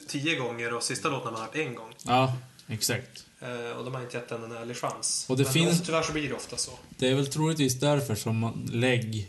[0.07, 1.93] tio gånger och sista låten har man hört en gång.
[2.05, 2.33] Ja,
[2.67, 3.25] exakt.
[3.39, 5.25] Eh, och de har inte gett den en ärlig chans.
[5.29, 6.71] Och det Men finns- tyvärr så blir det ofta så.
[6.89, 9.25] Det är väl troligtvis därför som man lägger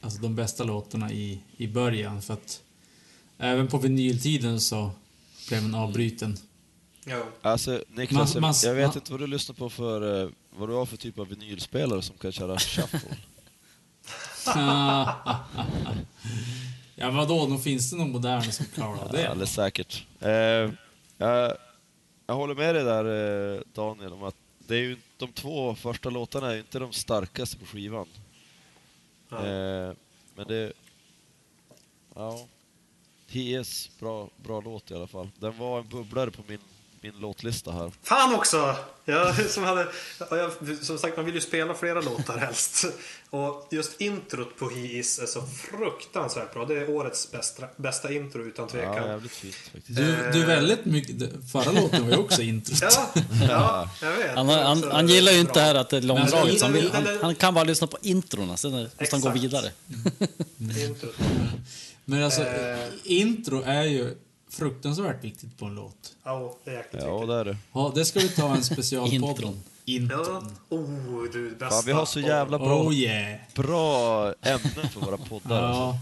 [0.00, 2.22] alltså de bästa låtarna i, i början.
[2.22, 2.60] För att
[3.38, 4.90] även på vinyltiden så
[5.48, 6.36] blev man avbruten.
[7.06, 7.22] Jo.
[7.42, 10.68] Alltså Niklas, Man- man- jag vet man- inte vad du lyssnar på för, eh, vad
[10.68, 13.16] du har för typ av vinylspelare som kan köra shuffle.
[16.94, 19.26] ja vadå, nog finns det någon modern som klarar Ja, det?
[19.30, 20.06] alldeles säkert.
[20.20, 20.30] Eh,
[21.18, 21.56] jag,
[22.26, 23.04] jag håller med dig där
[23.54, 26.92] eh, Daniel om att det är ju, de två första låtarna är ju inte de
[26.92, 28.06] starkaste på skivan.
[29.28, 29.36] Ja.
[29.46, 29.92] Eh,
[30.36, 30.72] men det...
[32.14, 32.46] Ja.
[33.34, 35.28] He is, bra, bra låt i alla fall.
[35.40, 36.58] Den var en bubblare på min,
[37.00, 37.92] min låtlista här.
[38.02, 38.76] Fan också!
[39.04, 39.86] Jag, som, hade,
[40.18, 42.84] ja, jag, som sagt, man vill ju spela flera låtar helst.
[43.30, 46.64] Och just introt på He Is är så fruktansvärt bra.
[46.64, 49.08] Det är årets bästa, bästa intro utan Ja, tvekan.
[49.08, 49.96] jävligt fint faktiskt.
[49.96, 51.30] Du, du är väldigt mycket...
[51.52, 52.78] Förra låten var ju också introt.
[52.82, 53.12] Ja,
[53.48, 54.34] ja, jag vet.
[54.34, 57.34] Han, han, han gillar ju inte det här att det är långdraget, han, han, han
[57.34, 59.70] kan bara lyssna på introna, sen måste han gå vidare.
[60.58, 61.14] Introt.
[62.04, 62.88] Men alltså, Eh.
[63.04, 64.14] intro är ju
[64.50, 66.12] fruktansvärt viktigt på en låt.
[66.24, 67.56] Ja, det är jäkligt Ja, det är det.
[67.72, 69.60] Ja, det ska vi ta en specialpodd om.
[69.84, 70.56] Intron.
[70.70, 70.76] Ja.
[70.76, 71.70] Oh, du, bästa.
[71.70, 73.40] Fan, vi har så jävla bra, Oh yeah.
[73.54, 75.62] bra ämnen för våra poddar.
[75.62, 75.80] Alltså.
[75.82, 75.98] Ja,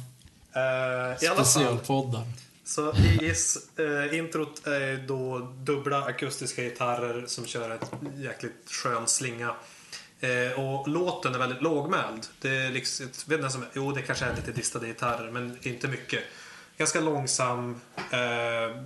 [0.55, 1.45] Eh, I alla fall.
[1.47, 2.23] specialpoddar.
[2.65, 2.93] Så
[3.23, 9.55] Is, eh, introt är då dubbla akustiska gitarrer som kör ett jäkligt skön slinga.
[10.23, 12.27] Eh, och låten är väldigt lågmäld.
[12.41, 15.59] Det är liksom, jag vet inte, som, jo, det kanske är lite distade gitarrer, men
[15.63, 16.23] inte mycket.
[16.77, 17.81] Ganska långsam.
[18.11, 18.85] Eh, En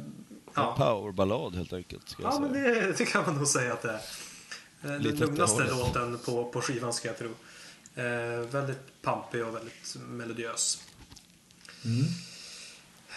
[0.55, 2.09] ja, powerballad helt enkelt.
[2.09, 2.49] Ska jag ja säga.
[2.51, 3.95] men det, det kan man nog säga att det är.
[3.95, 7.31] Eh, Den lugnaste låten på, på skivan ska jag tro.
[7.95, 10.79] Eh, väldigt pampig och väldigt melodiös.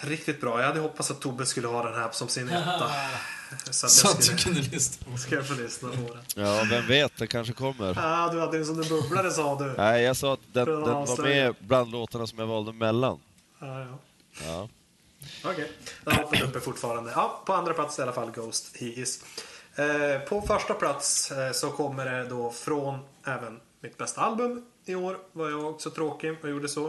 [0.00, 0.60] Riktigt bra.
[0.60, 2.90] Jag hade hoppats att Tobbe skulle ha den här som sin etta.
[3.70, 6.44] Så att Så att du skulle, kunde lyssna på ska jag få lyssna på den.
[6.46, 7.98] Ja, vem vet, den kanske kommer.
[7.98, 9.74] Ah, du hade en som en bubblare sa du.
[9.76, 13.20] Nej, jag sa att den, den var med bland låtarna som jag valde mellan.
[13.58, 13.98] Ah, ja.
[14.46, 14.68] Ja.
[15.44, 15.72] Okej,
[16.04, 17.12] den har hoppet uppe fortfarande.
[17.14, 19.24] Ja, på andra plats i alla fall Ghost He Is.
[19.74, 24.94] Eh, på första plats eh, så kommer det då från även mitt bästa album i
[24.94, 25.18] år.
[25.32, 26.88] Var jag också tråkig och gjorde så.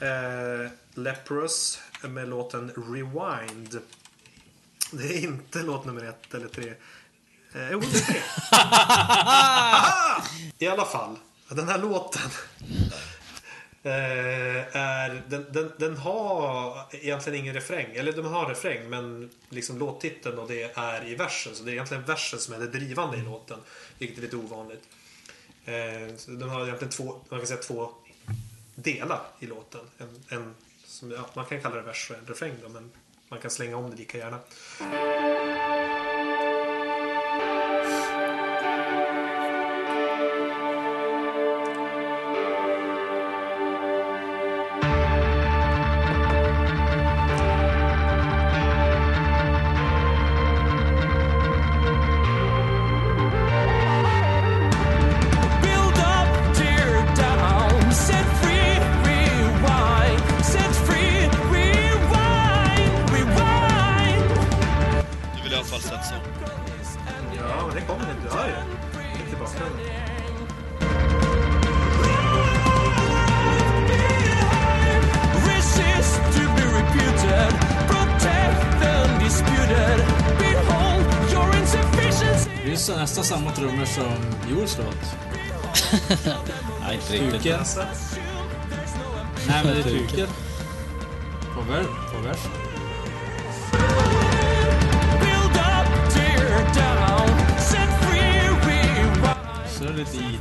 [0.00, 3.80] Eh, Leprous med låten Rewind.
[4.90, 6.68] Det är inte låt nummer ett eller tre.
[7.54, 8.20] Eh, jo, det är tre.
[8.52, 10.22] Aha!
[10.58, 11.16] I alla fall,
[11.48, 12.30] den här låten
[13.82, 17.94] eh, är, den, den, den har egentligen ingen refräng.
[17.94, 21.54] Eller de har refräng, men liksom låttiteln och det är i versen.
[21.54, 23.58] Så det är egentligen versen som är det drivande i låten.
[23.98, 24.88] Vilket är lite ovanligt.
[25.64, 27.90] Eh, så den har egentligen två, man kan säga två
[28.74, 29.80] delar i låten.
[29.98, 32.90] En, en som, ja, man kan kalla det vers och en refräng då, men
[33.30, 34.40] man kan slänga om det lika gärna.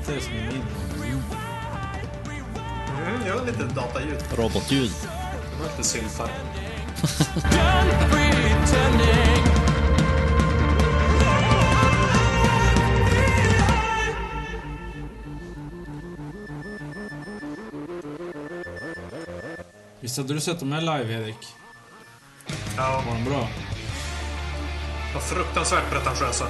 [0.10, 0.64] Det är lite IT som är min.
[3.08, 4.24] mm, gör lite dataljud.
[4.38, 4.92] Robotljud.
[5.52, 6.30] De har lite sylfar.
[20.00, 21.48] Visst hade du sett dem här live, Erik?
[22.78, 23.48] Ja, Var de bra?
[25.14, 26.46] var fruktansvärt pretentiösa.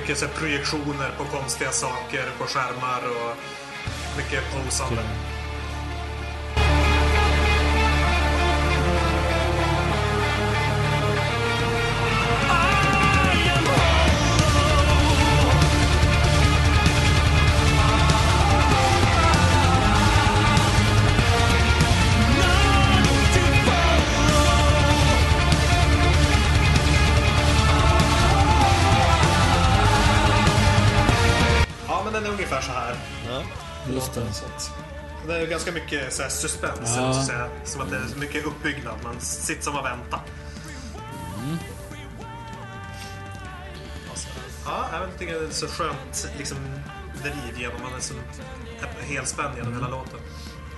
[0.00, 3.36] Mycket så här, projektioner på konstiga saker på skärmar och
[4.16, 5.02] mycket posande.
[35.58, 37.12] Ganska mycket så här, suspens, Ja.
[37.12, 37.48] så att säga.
[37.64, 38.94] Som att det är mycket uppbyggnad.
[39.04, 40.20] Man sitter som och väntar.
[44.64, 46.56] Ja, jag tycker det är så skönt liksom,
[47.22, 47.82] driv genom.
[47.82, 48.14] Man är så
[49.00, 50.20] helspänd genom hela låten.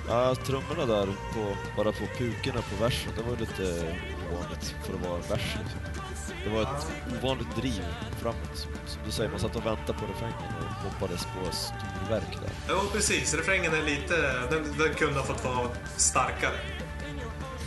[0.08, 3.96] Ja, trummorna där, på, bara på pukorna på versen, det var lite
[4.32, 5.56] ovanligt för att vara en vers.
[5.62, 5.99] Liksom.
[6.44, 7.84] Det var ett ovanligt driv
[8.20, 8.68] framåt.
[8.86, 12.50] Som du säger, man satt och väntade på refrängen och hoppades på storverk där.
[12.68, 13.34] Jo, precis.
[13.34, 14.14] Refrängen är lite...
[14.50, 16.54] Den, den kunde ha fått vara starkare.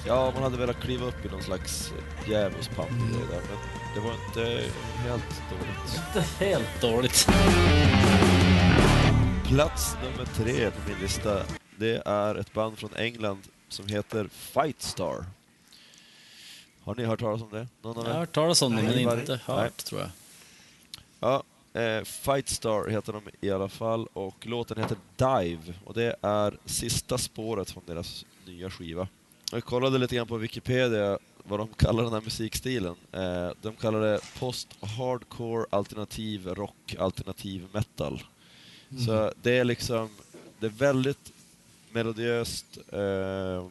[0.08, 1.94] Ja, man hade velat kliva upp i någon slags
[2.28, 3.58] djävulspamp och grejer där, men
[3.96, 4.64] det var inte
[4.98, 6.02] helt dåligt.
[6.16, 7.28] Inte helt dåligt.
[9.48, 11.42] Plats nummer tre på min lista,
[11.78, 15.26] det är ett band från England som heter Fightstar.
[16.84, 17.68] Har ni hört talas om det?
[17.82, 19.20] Någon av Jag har hört talas om det, men Nej.
[19.20, 19.40] inte Nej.
[19.58, 20.10] hört, tror jag.
[21.20, 21.44] Ja,
[21.82, 27.18] eh, Fightstar heter de i alla fall och låten heter Dive och det är sista
[27.18, 29.08] spåret från deras nya skiva.
[29.52, 32.96] Jag kollade lite grann på Wikipedia vad de kallar den här musikstilen.
[33.12, 38.24] Eh, de kallar det post-hardcore, alternativ rock, alternativ metal.
[39.06, 40.10] Så det är liksom,
[40.60, 41.32] det är väldigt
[41.92, 43.68] melodiöst, eh,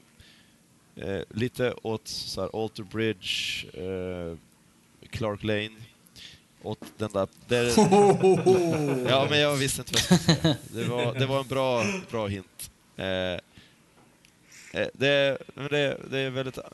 [1.02, 4.36] eh, lite åt så här, Alter Bridge, eh,
[5.10, 5.70] Clark Lane,
[6.62, 7.28] åt den där...
[7.48, 7.76] Det,
[9.10, 10.56] ja, men jag visste inte vad jag skulle säga.
[10.68, 12.70] Det var, det var en bra, bra hint.
[12.96, 16.64] Eh, eh, det, det, det är väldigt eh,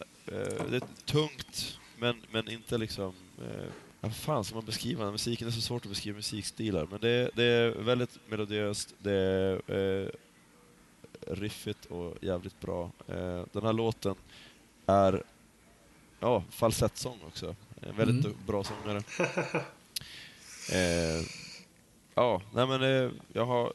[0.70, 3.14] det är tungt, men, men inte liksom...
[3.38, 3.66] Eh,
[4.00, 5.12] vad fan ska man beskriva den?
[5.12, 10.02] Musiken är så svårt att beskriva musikstilar, men det, det är väldigt melodiöst, det är
[10.02, 10.08] eh,
[11.30, 12.90] riffigt och jävligt bra.
[13.08, 14.14] Eh, den här låten
[14.86, 15.22] är
[16.20, 17.56] ja, falsettsång också.
[17.82, 18.36] En väldigt Mm.
[18.46, 19.02] bra sångare.
[20.72, 21.24] Eh,
[22.14, 23.72] ja, nej men eh, jag har...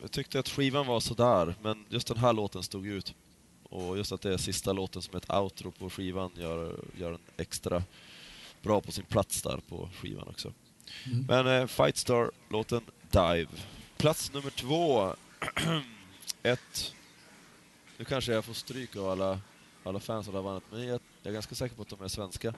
[0.00, 3.14] Jag tyckte att skivan var sådär, men just den här låten stod ut.
[3.62, 7.10] Och just att det är sista låten som är ett outro på skivan gör, gör
[7.10, 7.82] den extra
[8.62, 10.52] bra på sin plats där på skivan också.
[11.28, 13.48] Men eh, Fightstar, låten Dive.
[13.96, 15.14] Plats nummer två.
[16.46, 16.94] ett...
[17.98, 19.40] Nu kanske jag får stryk av alla,
[19.84, 22.02] alla fans av det här bandet, men jag, jag är ganska säker på att de
[22.02, 22.48] är svenska.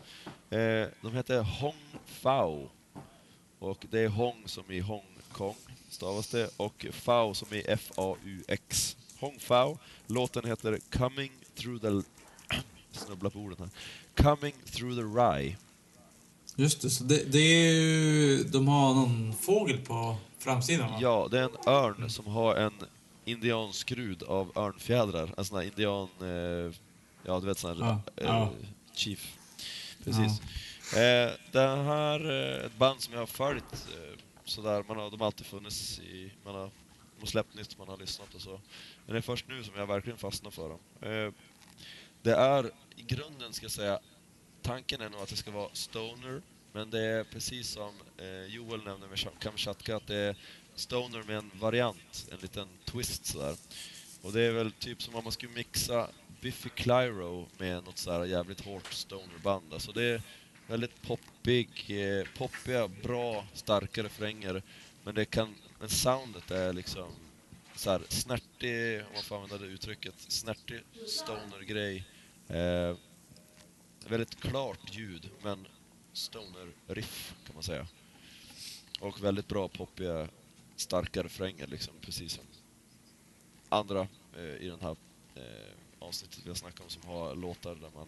[0.50, 2.70] Eh, de heter Hong Fao.
[3.58, 5.56] Och det är Hong som i Hongkong,
[5.90, 8.96] stavas det, och Fao som i F-A-U-X.
[9.20, 9.78] Hong Fao.
[10.06, 12.08] Låten heter Coming Through the...
[12.92, 13.70] Snubbla på orden här.
[14.24, 15.56] Coming Through the Rye.
[16.56, 18.44] Just det, så det, det är ju...
[18.44, 20.98] De har någon fågel på framsidan va?
[21.00, 22.72] Ja, det är en örn som har en
[23.28, 25.34] indianskrud av örnfjädrar.
[25.36, 26.08] En sån indian...
[26.20, 26.74] Eh,
[27.24, 27.86] ja, du vet sån här...
[27.86, 28.52] Ja, eh, ja.
[28.94, 29.38] Chief.
[30.04, 30.40] Precis.
[30.96, 34.84] Eh, det här är ett band som jag har följt eh, sådär.
[34.88, 36.32] Man har, de har alltid funnits i...
[36.44, 36.70] Man har,
[37.14, 38.60] de har släppt nytt, man har lyssnat och så.
[39.06, 40.78] Men det är först nu som jag verkligen fastnar för dem.
[41.00, 41.32] Eh,
[42.22, 43.98] det är, i grunden ska jag säga,
[44.62, 46.42] tanken är nog att det ska vara stoner,
[46.72, 50.36] men det är precis som eh, Joel nämnde med Kam- Kamchatka, att det är
[50.78, 53.56] stoner med en variant, en liten twist sådär.
[54.22, 56.08] Och det är väl typ som om man skulle mixa
[56.40, 59.72] Biffy Clyro med något sådär jävligt hårt stonerband.
[59.72, 60.22] Alltså det är
[60.66, 64.62] väldigt poppig, eh, poppiga, bra, starka refränger,
[65.04, 67.12] men det kan, men soundet är liksom
[67.76, 72.04] så här snärtig, om man får använda det uttrycket, snärtig stoner-grej.
[72.48, 72.96] Eh,
[74.08, 75.66] väldigt klart ljud, men
[76.12, 77.86] stoner-riff kan man säga.
[79.00, 80.28] Och väldigt bra poppiga,
[80.80, 82.44] starka refränger liksom, precis som
[83.68, 84.96] andra eh, i den här
[85.34, 85.42] eh,
[85.98, 88.06] avsnittet vi har snackat om som har låtar där man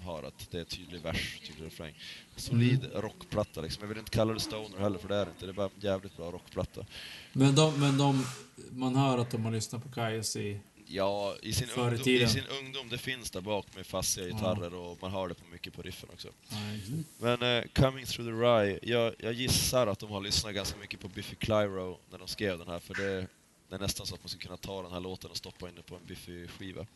[0.00, 1.94] hör att det är tydlig vers, tydlig refräng.
[2.36, 3.82] Solid rockplatta liksom.
[3.82, 5.66] Jag vill inte kalla det stoner heller för det är det inte, det är bara
[5.66, 6.86] en jävligt bra rockplatta.
[7.32, 8.26] Men, de, men de...
[8.70, 10.60] Man hör att de har lyssnat på Kajas i...
[10.90, 14.74] Ja, i sin, Förr ungdom, i sin ungdom, det finns där bak med fassiga gitarrer
[14.74, 16.28] och man hör det på mycket på riffen också.
[16.48, 16.80] Nej.
[17.18, 21.00] Men eh, Coming Through the Rye, jag, jag gissar att de har lyssnat ganska mycket
[21.00, 23.26] på Biffy Clyro när de skrev den här, för det,
[23.68, 25.74] det är nästan så att man skulle kunna ta den här låten och stoppa in
[25.74, 26.86] den på en Biffy-skiva.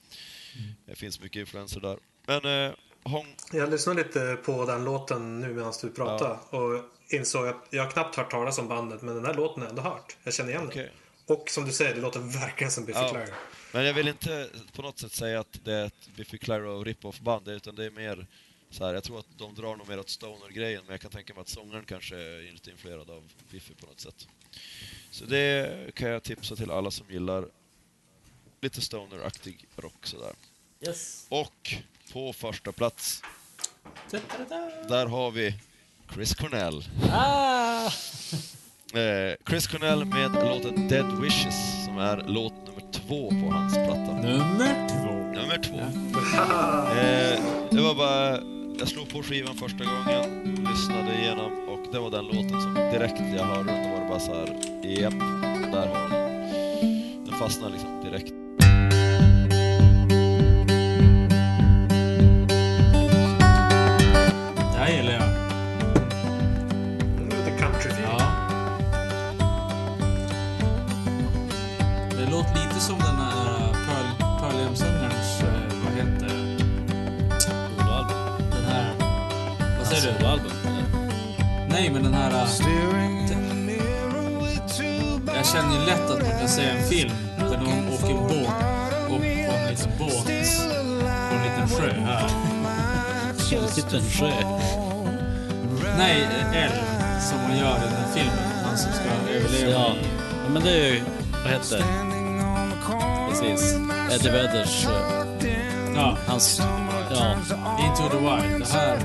[0.86, 1.98] Det finns mycket influenser där.
[2.27, 2.74] Men eh,
[3.05, 3.36] Hong...
[3.52, 7.90] Jag lyssnade lite på den låten nu medan du pratade och insåg att jag har
[7.90, 10.16] knappt hört talas om bandet men den här låten har jag ändå hört.
[10.23, 10.82] Jag känner igen Okej.
[11.27, 11.36] den.
[11.36, 13.09] Och som du säger, det låter verkligen som Biffy Ja.
[13.09, 13.35] Clyro.
[13.72, 17.48] Men jag vill inte på något sätt säga att det är ett Biffy Clyro rip-off-band,
[17.48, 18.26] utan det är mer
[18.70, 21.34] så här, jag tror att de drar nog mer åt Stoner-grejen, men jag kan tänka
[21.34, 24.28] mig att sångaren kanske är lite influerad av Biffy på något sätt.
[25.10, 27.48] Så det kan jag tipsa till alla som gillar
[28.60, 30.32] lite Stoner-aktig rock sådär.
[30.80, 31.26] Yes.
[31.28, 31.74] Och
[32.12, 33.22] på första plats,
[34.88, 35.54] där har vi
[36.14, 36.84] Chris Cornell.
[37.10, 37.92] Ah!
[38.94, 42.71] Eh, Chris Cornell med låten Dead Wishes, som är låt nummer
[43.06, 44.12] två på hans platta.
[44.12, 45.40] Nummer två.
[45.40, 45.76] Nummer två.
[46.92, 48.38] Eh, det var bara...
[48.78, 53.20] Jag slog på skivan första gången, lyssnade igenom och det var den låten som direkt
[53.36, 54.46] jag hörde den, då var det bara så här,
[55.00, 55.18] japp,
[55.72, 57.24] där har den.
[57.24, 58.41] Den fastnade liksom direkt.
[81.72, 82.30] Nej, men den här...
[82.30, 82.46] eh,
[85.36, 88.48] Jag känner ju lätt att man kan se en film där någon åker båt upp
[89.08, 92.30] på en liten båt på en liten sjö här.
[93.52, 94.30] En liten sjö.
[95.98, 96.72] Nej, älv
[97.20, 98.38] som man gör i den här filmen.
[98.64, 99.04] Han som ska
[99.34, 99.94] överleva Ja.
[100.44, 101.02] ja, men det är ju...
[101.44, 101.84] Vad heter det?
[103.30, 103.74] Precis.
[104.12, 104.86] Eddie Vedders...
[105.96, 106.62] Ja, Hans...
[107.10, 107.34] Ja.
[107.86, 108.60] Into the Wild.
[108.66, 108.98] Det här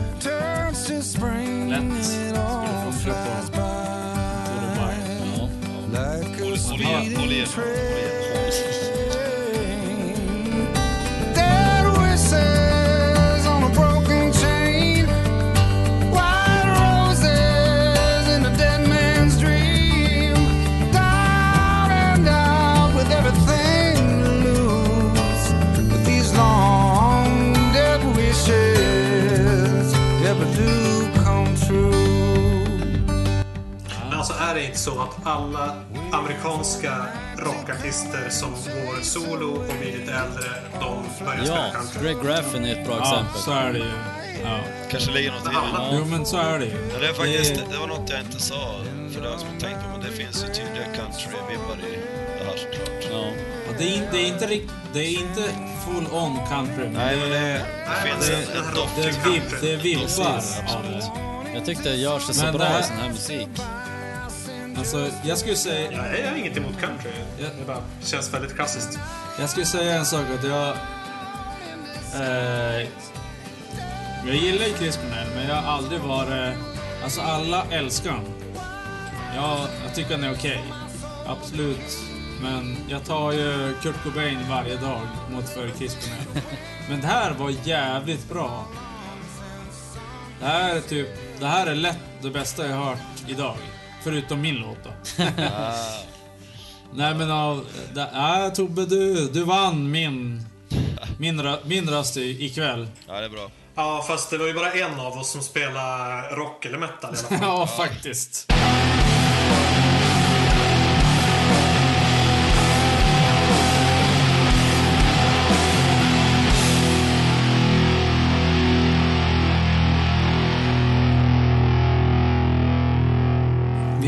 [0.68, 1.82] lätt skulle funka
[3.56, 3.62] på
[6.80, 7.46] Into the
[35.28, 35.76] alla
[36.12, 37.06] amerikanska
[37.38, 40.50] rockartister som går solo och blir lite äldre,
[40.80, 42.04] de börjar spela Ja, country?
[42.04, 43.42] Greg Graffin är ett bra Ja, exempel.
[43.42, 43.92] så är det ju.
[44.44, 44.58] Ja.
[44.92, 45.98] Kanske ligger något i det.
[45.98, 46.74] Jo, men så är det ju.
[46.92, 48.76] Men det, är faktiskt, Det- det var något jag inte sa,
[49.14, 51.98] för det har jag som tänkt på, men det finns ju tydliga country-vibbar i
[52.40, 53.04] det här såklart.
[53.12, 53.18] Ja.
[53.68, 55.44] Ja, Det är, in- det är inte rikt- det är inte
[55.86, 56.84] full on country.
[56.84, 57.62] Men Nej, det, men det, det
[58.04, 58.96] Nej, finns det- en, en doft.
[58.96, 61.04] det, är det är vibbar av absolut.
[61.04, 61.54] det.
[61.54, 63.50] Jag tyckte det gör sig så Men bra det här- i sån här musik.
[64.78, 65.92] Alltså, jag skulle säga...
[65.92, 67.12] Ja, jag har inget emot country.
[67.40, 67.48] Ja.
[67.60, 69.00] Det bara känns väldigt klassiskt.
[69.40, 70.70] Jag skulle säga en sak att jag...
[72.16, 72.88] Eh,
[74.26, 76.56] jag gillar ju Chris Cornell, men jag har aldrig varit...
[77.04, 78.34] Alltså alla älskar honom.
[79.36, 80.64] Jag, jag tycker han är okej.
[81.26, 81.98] Absolut.
[82.42, 85.02] Men jag tar ju Kurt Cobain varje dag
[85.32, 86.44] mot för Chris Cornell.
[86.90, 88.66] Men det här var jävligt bra.
[90.40, 91.08] Det här är typ...
[91.40, 93.58] Det här är lätt det bästa jag har hört idag.
[94.04, 94.90] Förutom min låt då.
[96.94, 97.66] Nej men av...
[97.94, 98.02] det-
[98.46, 100.46] Äh, Tobbe, du, du vann min...
[101.20, 102.88] Min, min röst i- ikväll.
[103.08, 103.52] ja, det är bra.
[103.76, 107.18] Ja, fast det var ju bara en av oss som spelar rock eller metal i
[107.18, 107.38] alla fall.
[107.42, 108.52] Ja, faktiskt.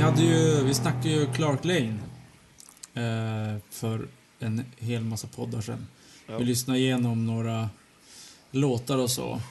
[0.10, 0.64] Hade ju...
[0.64, 2.00] Vi snackade ju Clark Lane.
[2.94, 4.08] Eh, för
[4.40, 5.88] en hel massa poddar sen.
[6.38, 7.70] Vi lyssnade igenom några
[8.52, 9.42] låtar och så.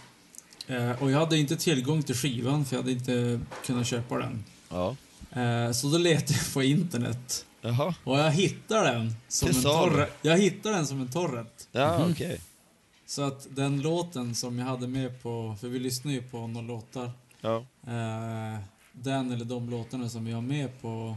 [0.67, 4.45] Eh, och jag hade inte tillgång till skivan för jag hade inte kunnat köpa den.
[4.69, 4.97] Ja.
[5.33, 7.47] Eh, så då letade jag på internet.
[7.61, 7.95] Jaha.
[8.05, 9.91] Och jag hittade den som en salu.
[9.91, 10.11] torrent.
[10.23, 11.69] Jag hittade den som en torrent.
[11.73, 12.41] Ja, okej.
[13.07, 16.67] Så att den låten som jag hade med på, för vi lyssnar ju på några
[16.67, 17.13] låtar.
[17.41, 17.67] Ja.
[17.87, 18.61] Eh,
[19.03, 21.17] den eller de låtarna som vi har med på,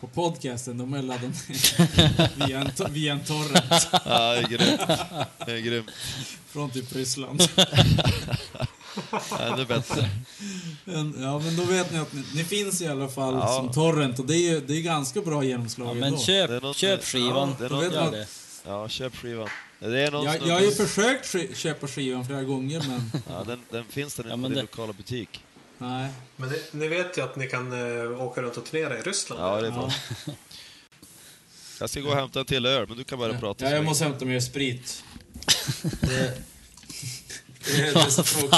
[0.00, 4.80] på podcasten, de är laddade ner via en, via en torrent ja, det är grymt.
[5.46, 5.90] Det är grymt.
[6.46, 7.42] från typ Ryssland.
[9.40, 10.08] Ännu bättre.
[11.20, 13.48] Ja, men då vet ni att ni, ni finns i alla fall Ja.
[13.56, 16.18] som torrent och det är det är ganska bra genomslag Ja, men ändå.
[16.18, 17.48] köp, Det är något- köp skivan.
[17.48, 18.26] Ja, det är Då något- vet man, det.
[18.66, 19.48] Ja, köp skivan.
[19.78, 23.60] Det är någon jag, jag har ju försökt köpa skivan flera gånger men Ja, den,
[23.70, 25.40] den finns den Ja, inte men i det- lokala butik.
[25.78, 26.10] Nej.
[26.36, 27.72] Men ni, ni vet ju att ni kan
[28.02, 29.42] eh, åka runt och turnera i Ryssland.
[29.42, 29.76] Ja, det är Ja.
[29.76, 29.90] bra.
[31.80, 33.84] Jag ska gå och hämta en till öl, men du kan bara prata Ja, jag
[33.84, 35.04] måste hämta mer sprit.
[36.00, 36.38] Det,
[37.64, 38.50] Det är, det är, så, tråkigt.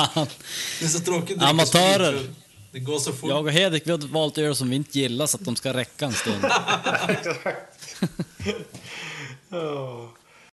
[0.80, 1.42] Det är så tråkigt.
[1.42, 2.26] Amatörer.
[2.72, 3.30] Det går så fort.
[3.30, 5.72] Jag och Hedvig vi har valt öl som vi inte gillar så att de ska
[5.72, 6.44] räcka en stund.
[9.50, 10.12] Ja.